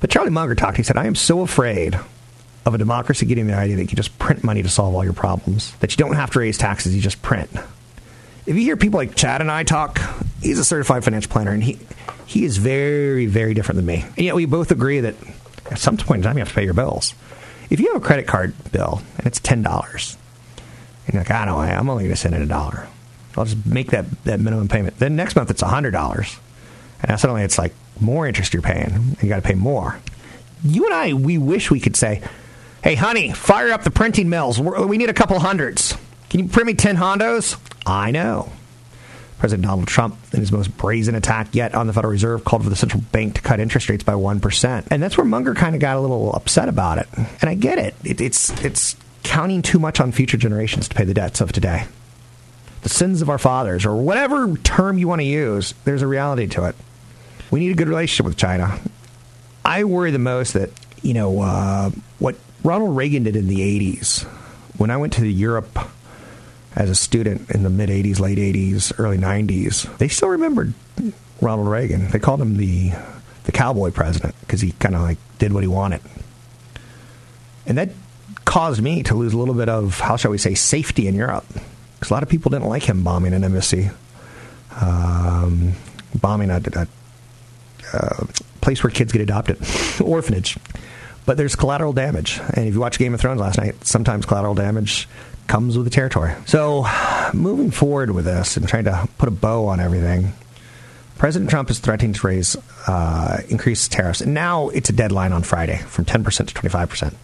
But 0.00 0.10
Charlie 0.10 0.30
Munger 0.30 0.54
talked. 0.54 0.76
He 0.76 0.82
said, 0.82 0.96
"I 0.96 1.06
am 1.06 1.14
so 1.14 1.40
afraid." 1.40 1.98
Of 2.66 2.74
a 2.74 2.78
democracy 2.78 3.24
getting 3.24 3.46
the 3.46 3.54
idea 3.56 3.76
that 3.76 3.90
you 3.90 3.96
just 3.96 4.18
print 4.18 4.44
money 4.44 4.62
to 4.62 4.68
solve 4.68 4.94
all 4.94 5.02
your 5.02 5.14
problems, 5.14 5.72
that 5.80 5.92
you 5.92 5.96
don't 5.96 6.14
have 6.14 6.30
to 6.32 6.40
raise 6.40 6.58
taxes, 6.58 6.94
you 6.94 7.00
just 7.00 7.22
print 7.22 7.48
if 8.46 8.56
you 8.56 8.62
hear 8.62 8.76
people 8.76 8.98
like 8.98 9.14
Chad 9.14 9.40
and 9.40 9.50
I 9.50 9.64
talk, 9.64 10.00
he's 10.42 10.58
a 10.58 10.64
certified 10.64 11.04
financial 11.04 11.30
planner, 11.30 11.52
and 11.52 11.62
he 11.62 11.78
he 12.26 12.44
is 12.44 12.58
very, 12.58 13.26
very 13.26 13.54
different 13.54 13.76
than 13.76 13.86
me. 13.86 14.04
And 14.16 14.24
yet 14.24 14.34
we 14.34 14.44
both 14.44 14.70
agree 14.70 15.00
that 15.00 15.14
at 15.70 15.78
some 15.78 15.96
point 15.96 16.18
in 16.18 16.22
time 16.22 16.36
you 16.36 16.40
have 16.40 16.48
to 16.48 16.54
pay 16.54 16.64
your 16.64 16.74
bills. 16.74 17.14
If 17.70 17.80
you 17.80 17.92
have 17.92 18.02
a 18.02 18.04
credit 18.04 18.26
card 18.26 18.54
bill 18.72 19.02
and 19.18 19.26
it's 19.26 19.40
ten 19.40 19.62
dollars, 19.62 20.16
and 21.06 21.14
you're 21.14 21.22
like, 21.22 21.30
I 21.30 21.44
don't 21.44 21.54
know, 21.56 21.60
I'm 21.60 21.88
only 21.90 22.04
going 22.04 22.14
to 22.14 22.20
send 22.20 22.34
in 22.34 22.42
a 22.42 22.46
dollar. 22.46 22.88
I'll 23.36 23.44
just 23.44 23.64
make 23.64 23.90
that, 23.92 24.06
that 24.24 24.40
minimum 24.40 24.68
payment. 24.68 24.98
Then 24.98 25.16
next 25.16 25.36
month 25.36 25.50
it's 25.50 25.62
hundred 25.62 25.92
dollars, 25.92 26.38
and 27.02 27.10
now 27.10 27.16
suddenly 27.16 27.42
it's 27.42 27.58
like 27.58 27.74
more 28.00 28.26
interest 28.26 28.52
you're 28.52 28.62
paying, 28.62 28.92
and 28.92 29.22
you 29.22 29.28
got 29.28 29.36
to 29.36 29.42
pay 29.42 29.54
more. 29.54 29.98
You 30.64 30.84
and 30.86 30.94
I, 30.94 31.12
we 31.14 31.38
wish 31.38 31.70
we 31.70 31.80
could 31.80 31.96
say, 31.96 32.22
"Hey, 32.82 32.94
honey, 32.94 33.32
fire 33.32 33.70
up 33.72 33.84
the 33.84 33.90
printing 33.90 34.28
mills. 34.28 34.60
We 34.60 34.98
need 34.98 35.10
a 35.10 35.14
couple 35.14 35.38
hundreds." 35.38 35.96
Can 36.30 36.40
you 36.40 36.48
print 36.48 36.68
me 36.68 36.74
10 36.74 36.96
Hondos? 36.96 37.58
I 37.84 38.12
know. 38.12 38.52
President 39.38 39.66
Donald 39.66 39.88
Trump, 39.88 40.16
in 40.32 40.40
his 40.40 40.52
most 40.52 40.76
brazen 40.76 41.14
attack 41.14 41.54
yet 41.54 41.74
on 41.74 41.86
the 41.86 41.92
Federal 41.92 42.12
Reserve, 42.12 42.44
called 42.44 42.62
for 42.62 42.70
the 42.70 42.76
central 42.76 43.02
bank 43.10 43.34
to 43.34 43.40
cut 43.40 43.58
interest 43.58 43.88
rates 43.88 44.04
by 44.04 44.12
1%. 44.12 44.86
And 44.90 45.02
that's 45.02 45.16
where 45.16 45.24
Munger 45.24 45.54
kind 45.54 45.74
of 45.74 45.80
got 45.80 45.96
a 45.96 46.00
little 46.00 46.32
upset 46.32 46.68
about 46.68 46.98
it. 46.98 47.08
And 47.40 47.50
I 47.50 47.54
get 47.54 47.78
it. 47.78 47.94
it 48.04 48.20
it's, 48.20 48.50
it's 48.62 48.96
counting 49.24 49.62
too 49.62 49.78
much 49.78 49.98
on 49.98 50.12
future 50.12 50.36
generations 50.36 50.88
to 50.88 50.94
pay 50.94 51.04
the 51.04 51.14
debts 51.14 51.40
of 51.40 51.52
today. 51.52 51.86
The 52.82 52.90
sins 52.90 53.22
of 53.22 53.28
our 53.28 53.38
fathers, 53.38 53.84
or 53.84 53.96
whatever 53.96 54.56
term 54.58 54.98
you 54.98 55.08
want 55.08 55.22
to 55.22 55.26
use, 55.26 55.74
there's 55.84 56.02
a 56.02 56.06
reality 56.06 56.46
to 56.48 56.66
it. 56.66 56.76
We 57.50 57.60
need 57.60 57.72
a 57.72 57.74
good 57.74 57.88
relationship 57.88 58.26
with 58.26 58.36
China. 58.36 58.78
I 59.64 59.84
worry 59.84 60.10
the 60.10 60.18
most 60.18 60.52
that, 60.52 60.70
you 61.02 61.14
know, 61.14 61.40
uh, 61.40 61.90
what 62.18 62.36
Ronald 62.62 62.96
Reagan 62.96 63.24
did 63.24 63.36
in 63.36 63.48
the 63.48 63.58
80s, 63.58 64.24
when 64.76 64.90
I 64.90 64.96
went 64.96 65.14
to 65.14 65.26
Europe 65.26 65.78
as 66.76 66.90
a 66.90 66.94
student 66.94 67.50
in 67.50 67.62
the 67.62 67.70
mid 67.70 67.88
80s, 67.88 68.20
late 68.20 68.38
80s, 68.38 68.92
early 68.98 69.18
90s, 69.18 69.96
they 69.98 70.08
still 70.08 70.28
remembered 70.28 70.72
Ronald 71.40 71.68
Reagan. 71.68 72.08
They 72.08 72.18
called 72.18 72.40
him 72.40 72.56
the 72.56 72.92
the 73.44 73.52
cowboy 73.52 73.90
president 73.90 74.34
because 74.40 74.60
he 74.60 74.72
kind 74.72 74.94
of 74.94 75.02
like 75.02 75.18
did 75.38 75.52
what 75.52 75.62
he 75.62 75.68
wanted. 75.68 76.00
And 77.66 77.78
that 77.78 77.90
caused 78.44 78.82
me 78.82 79.02
to 79.04 79.14
lose 79.14 79.32
a 79.32 79.38
little 79.38 79.54
bit 79.54 79.68
of, 79.68 79.98
how 80.00 80.16
shall 80.16 80.30
we 80.30 80.38
say, 80.38 80.54
safety 80.54 81.06
in 81.06 81.14
Europe. 81.14 81.46
Because 81.94 82.10
a 82.10 82.14
lot 82.14 82.22
of 82.22 82.28
people 82.28 82.50
didn't 82.50 82.68
like 82.68 82.82
him 82.82 83.02
bombing 83.02 83.32
an 83.32 83.44
embassy, 83.44 83.90
um, 84.80 85.72
bombing 86.14 86.50
a, 86.50 86.60
a, 86.74 86.86
a 87.92 88.26
place 88.60 88.82
where 88.82 88.90
kids 88.90 89.12
get 89.12 89.20
adopted, 89.20 89.58
orphanage. 90.00 90.56
But 91.26 91.36
there's 91.36 91.54
collateral 91.54 91.92
damage. 91.92 92.40
And 92.54 92.66
if 92.66 92.74
you 92.74 92.80
watch 92.80 92.98
Game 92.98 93.14
of 93.14 93.20
Thrones 93.20 93.40
last 93.40 93.58
night, 93.58 93.84
sometimes 93.84 94.26
collateral 94.26 94.54
damage 94.54 95.08
comes 95.50 95.76
with 95.76 95.84
the 95.84 95.90
territory. 95.90 96.32
So, 96.46 96.86
moving 97.34 97.72
forward 97.72 98.12
with 98.12 98.24
this 98.24 98.56
and 98.56 98.68
trying 98.68 98.84
to 98.84 99.08
put 99.18 99.28
a 99.28 99.32
bow 99.32 99.66
on 99.66 99.80
everything, 99.80 100.32
President 101.18 101.50
Trump 101.50 101.70
is 101.70 101.80
threatening 101.80 102.12
to 102.12 102.26
raise 102.26 102.56
uh, 102.86 103.42
increased 103.48 103.90
tariffs. 103.90 104.20
And 104.20 104.32
now 104.32 104.68
it's 104.68 104.90
a 104.90 104.92
deadline 104.92 105.32
on 105.32 105.42
Friday 105.42 105.78
from 105.78 106.04
10% 106.04 106.46
to 106.46 106.54
25%. 106.54 107.14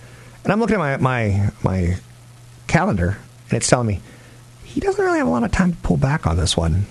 And 0.43 0.53
I'm 0.53 0.59
looking 0.59 0.75
at 0.75 0.81
my, 0.81 0.97
my, 0.97 1.51
my 1.63 1.97
calendar, 2.67 3.17
and 3.49 3.57
it's 3.57 3.69
telling 3.69 3.87
me 3.87 4.01
he 4.65 4.81
doesn't 4.81 5.03
really 5.03 5.19
have 5.19 5.29
a 5.29 5.31
lot 5.31 5.45
of 5.45 5.53
time 5.53 5.73
to 5.73 5.79
pull 5.79 5.97
back 5.97 6.27
on 6.27 6.37
this 6.37 6.57
one. 6.57 6.87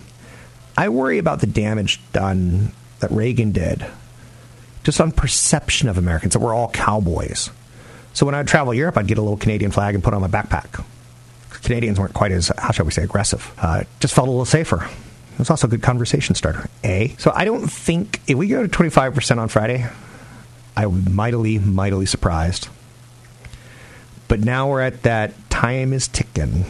I 0.78 0.88
worry 0.88 1.18
about 1.18 1.42
the 1.42 1.48
damage 1.48 2.00
done 2.14 2.72
that 3.02 3.12
Reagan 3.12 3.52
did 3.52 3.86
just 4.86 5.02
on 5.02 5.12
perception 5.12 5.90
of 5.90 5.98
Americans 5.98 6.32
that 6.32 6.40
we're 6.40 6.56
all 6.56 6.70
cowboys. 6.70 7.50
So 8.14 8.26
when 8.26 8.36
I'd 8.36 8.48
travel 8.48 8.74
Europe, 8.74 8.98
I'd 8.98 9.08
get 9.08 9.18
a 9.18 9.22
little 9.22 9.36
Canadian 9.36 9.72
flag 9.72 9.96
and 9.96 10.04
put 10.04 10.14
it 10.14 10.16
on 10.16 10.22
my 10.22 10.30
backpack. 10.30 10.86
Canadians 11.62 12.00
weren't 12.00 12.14
quite 12.14 12.32
as, 12.32 12.52
how 12.58 12.72
shall 12.72 12.86
we 12.86 12.92
say, 12.92 13.04
aggressive. 13.04 13.54
Uh, 13.58 13.84
just 14.00 14.14
felt 14.14 14.28
a 14.28 14.32
little 14.32 14.46
safer. 14.46 14.84
It 14.86 15.40
was 15.40 15.50
also 15.50 15.68
a 15.68 15.70
good 15.70 15.82
conversation 15.84 16.36
starter. 16.36 16.70
A. 16.84 17.16
So 17.18 17.32
I 17.36 17.46
don't 17.46 17.68
think 17.68 18.22
if 18.28 18.38
we 18.38 18.48
go 18.48 18.66
to 18.66 18.70
25% 18.70 19.38
on 19.38 19.50
Friday, 19.50 19.86
I 20.78 20.86
would 20.86 21.06
be 21.06 21.12
mightily, 21.12 21.60
mightily 21.60 22.06
surprised. 22.06 22.70
But 24.28 24.40
now 24.40 24.70
we're 24.70 24.82
at 24.82 25.04
that 25.04 25.34
time 25.50 25.94
is 25.94 26.08
ticking. 26.08 26.66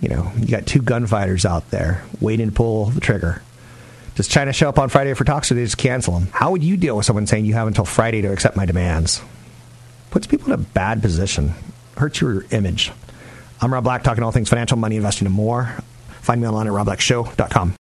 You 0.00 0.10
know, 0.10 0.32
you 0.38 0.46
got 0.46 0.66
two 0.66 0.82
gunfighters 0.82 1.44
out 1.44 1.70
there 1.70 2.04
waiting 2.20 2.50
to 2.50 2.52
pull 2.52 2.86
the 2.86 3.00
trigger. 3.00 3.42
Does 4.14 4.28
China 4.28 4.52
show 4.52 4.68
up 4.68 4.78
on 4.78 4.88
Friday 4.88 5.12
for 5.14 5.24
talks 5.24 5.50
or 5.50 5.54
they 5.54 5.64
just 5.64 5.76
cancel 5.76 6.18
them? 6.18 6.28
How 6.32 6.50
would 6.50 6.64
you 6.64 6.76
deal 6.76 6.96
with 6.96 7.04
someone 7.04 7.26
saying 7.26 7.44
you 7.44 7.54
have 7.54 7.66
until 7.66 7.84
Friday 7.84 8.22
to 8.22 8.32
accept 8.32 8.56
my 8.56 8.64
demands? 8.64 9.22
Puts 10.10 10.26
people 10.26 10.46
in 10.46 10.52
a 10.52 10.62
bad 10.62 11.02
position, 11.02 11.52
hurts 11.96 12.20
your 12.20 12.46
image. 12.50 12.92
I'm 13.60 13.72
Rob 13.72 13.84
Black, 13.84 14.02
talking 14.02 14.22
all 14.22 14.32
things 14.32 14.48
financial, 14.48 14.78
money, 14.78 14.96
investing, 14.96 15.26
and 15.26 15.34
more. 15.34 15.74
Find 16.22 16.40
me 16.40 16.48
online 16.48 16.66
at 16.66 16.72
robblackshow.com. 16.72 17.74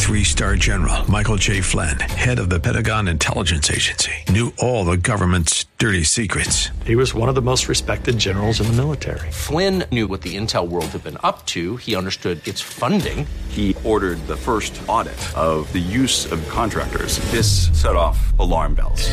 Three 0.00 0.24
star 0.24 0.56
general 0.56 1.08
Michael 1.08 1.36
J. 1.36 1.60
Flynn, 1.60 2.00
head 2.00 2.40
of 2.40 2.50
the 2.50 2.58
Pentagon 2.58 3.06
Intelligence 3.06 3.70
Agency, 3.70 4.12
knew 4.28 4.52
all 4.58 4.84
the 4.84 4.96
government's 4.96 5.66
dirty 5.78 6.02
secrets. 6.02 6.70
He 6.84 6.96
was 6.96 7.14
one 7.14 7.28
of 7.28 7.36
the 7.36 7.42
most 7.42 7.68
respected 7.68 8.18
generals 8.18 8.60
in 8.60 8.66
the 8.66 8.72
military. 8.72 9.30
Flynn 9.30 9.84
knew 9.92 10.08
what 10.08 10.22
the 10.22 10.36
intel 10.36 10.66
world 10.66 10.86
had 10.86 11.04
been 11.04 11.18
up 11.22 11.46
to. 11.46 11.76
He 11.76 11.94
understood 11.94 12.46
its 12.48 12.60
funding. 12.60 13.24
He 13.48 13.76
ordered 13.84 14.18
the 14.26 14.36
first 14.36 14.80
audit 14.88 15.20
of 15.36 15.70
the 15.72 15.78
use 15.78 16.30
of 16.32 16.46
contractors. 16.48 17.18
This 17.30 17.68
set 17.80 17.94
off 17.94 18.36
alarm 18.40 18.74
bells. 18.74 19.12